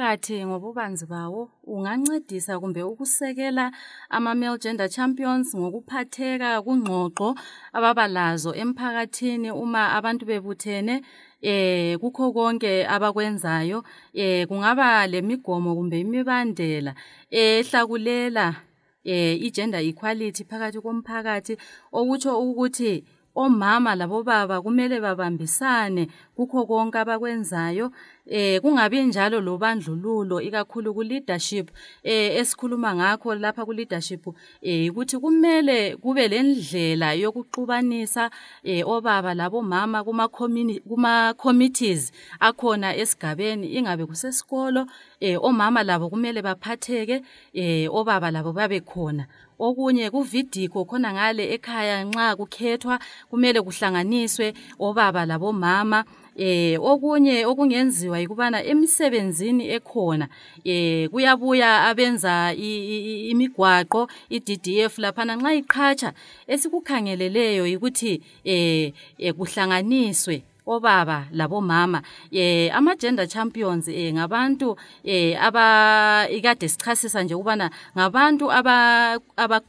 [0.08, 3.72] Umphakathi ngobubanzi bawo ungancedisa kumbe ukusekela
[4.10, 7.36] ama-male gender champions ngokuphatheka kungxoxo
[7.74, 11.04] ababalazo emphakathini uma abantu bebuthene
[11.42, 13.84] eh kukho konke abakwenzayo
[14.14, 16.96] eh kungaba lemigomo kumbe imibandela
[17.30, 18.56] ehlakulela
[19.04, 21.58] eh i-gender equality phakathi komphakathi.
[21.92, 23.04] Okutsho ukuthi
[23.44, 26.08] omama labobaba kumele babambisane.
[26.36, 27.92] Kukho konke abakwenzayo.
[28.30, 31.72] Eh kungabi njalo lobandlululo ikakhulu ku leadership
[32.04, 34.28] eh esikhuluma ngakho lapha ku leadership
[34.62, 38.30] eh ukuthi kumele kube lendlela yokuxubanisa
[38.64, 43.72] eh obaba labomama kuma kuma committees akhona esigabeni.
[43.78, 44.88] Ingabe kusesikolo
[45.22, 47.24] eh omama labo kumele baphatheke
[47.54, 49.26] eh obaba labo babe khona
[49.60, 53.00] okunye kuvidiko khona ngale ekhaya nxa kukhethwa
[53.30, 56.06] kumele kuhlanganiswe obaba labomama.
[56.38, 60.28] Eh okunye okungenziwa yikubana emsebenzini ekhona
[60.64, 65.36] eh kuyabuya abenza imigwaqo iDDF laphana.
[65.36, 66.10] Nxa iqhatsha
[66.48, 68.94] esikukhangeleleyo ukuthi eh
[69.38, 72.02] kuhlanganiswe obaba labomama
[72.32, 79.20] eh ama gender champions eh ngabantu eh aba ikade sichasisa nje ukubana ngabantu aba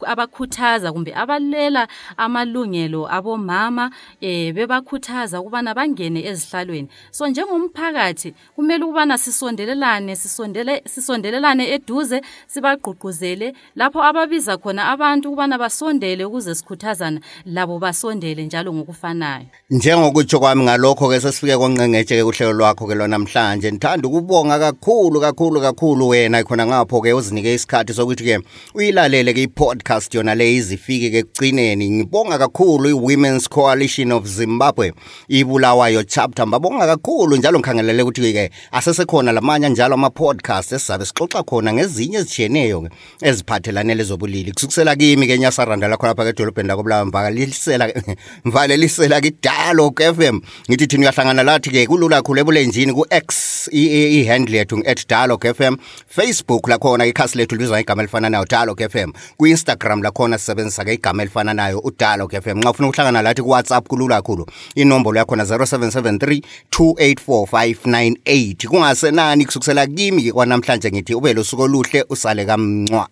[0.07, 3.91] abakhuthaza kumbe abalela amalungelo abomama
[4.21, 6.89] eh bebakhuthaza ukubana bangene ezihlalweni.
[7.11, 16.25] So njengomphakathi kumele ukubana sisondelelane sisondele sisondelelane eduze sibagqugquzele lapho ababiza khona abantu ukubana basondele
[16.25, 19.47] ukuze sikhuthazana labo basondele njalo ngokufanayo.
[19.71, 23.71] Njengokutsho kwami ngalokho-ke sesifike konqengetshe-ke kuhlelo lwakho-ke lwanamhlanje.
[23.71, 28.41] Ndithanda ukubonga kakhulu kakhulu kakhulu wena khona ngapho-ke uzinike isikhathi sokuthi-ke
[28.75, 31.91] uyilalele-ke i-podcast yona le izifike-ke ekugcineni.
[31.91, 34.93] Ngibonga kakhulu i-women's coalition of zimbabwe
[35.29, 36.47] ibulawayo chapter.
[36.47, 42.89] Ngibabonga kakhulu njalo ngikhangelele ukuthi-ke asesekhona lamanye njalo ama-podcast esizabe sixoxa khona ngezinye ezitshiyeneyo-ke
[43.21, 44.53] eziphathelane lezobulili.
[44.53, 47.93] Kusukisela kimi-ke nyasaranda lakhona phaka edolobheni lakobulawa mvakalisela
[48.45, 50.41] mvalelisela ki-dialogue f
[50.79, 55.61] ngithi thina uyahlangana lathi-ke kulula khulu ebulenjini ku-x i- i- i-handle yethu ngu-at dialog f
[55.61, 55.77] m.
[56.09, 59.13] Facebook lakhona ikhasi lethu libizwa ngegama elifana nayo dialog f m.
[59.37, 62.59] Ku-instagram lakhona sisebenzisa-ke igama elifana nayo udialog f m.
[62.59, 70.33] Nxa ufuna ukuhlangana lathi ku-whatsapp kulula kakhulu inombolo yakhona 0773 284 598 kungasenani kusukisela kimi-ke
[70.33, 73.09] kwanamhlanje ngithi ube losuku oluhle usale kamncwa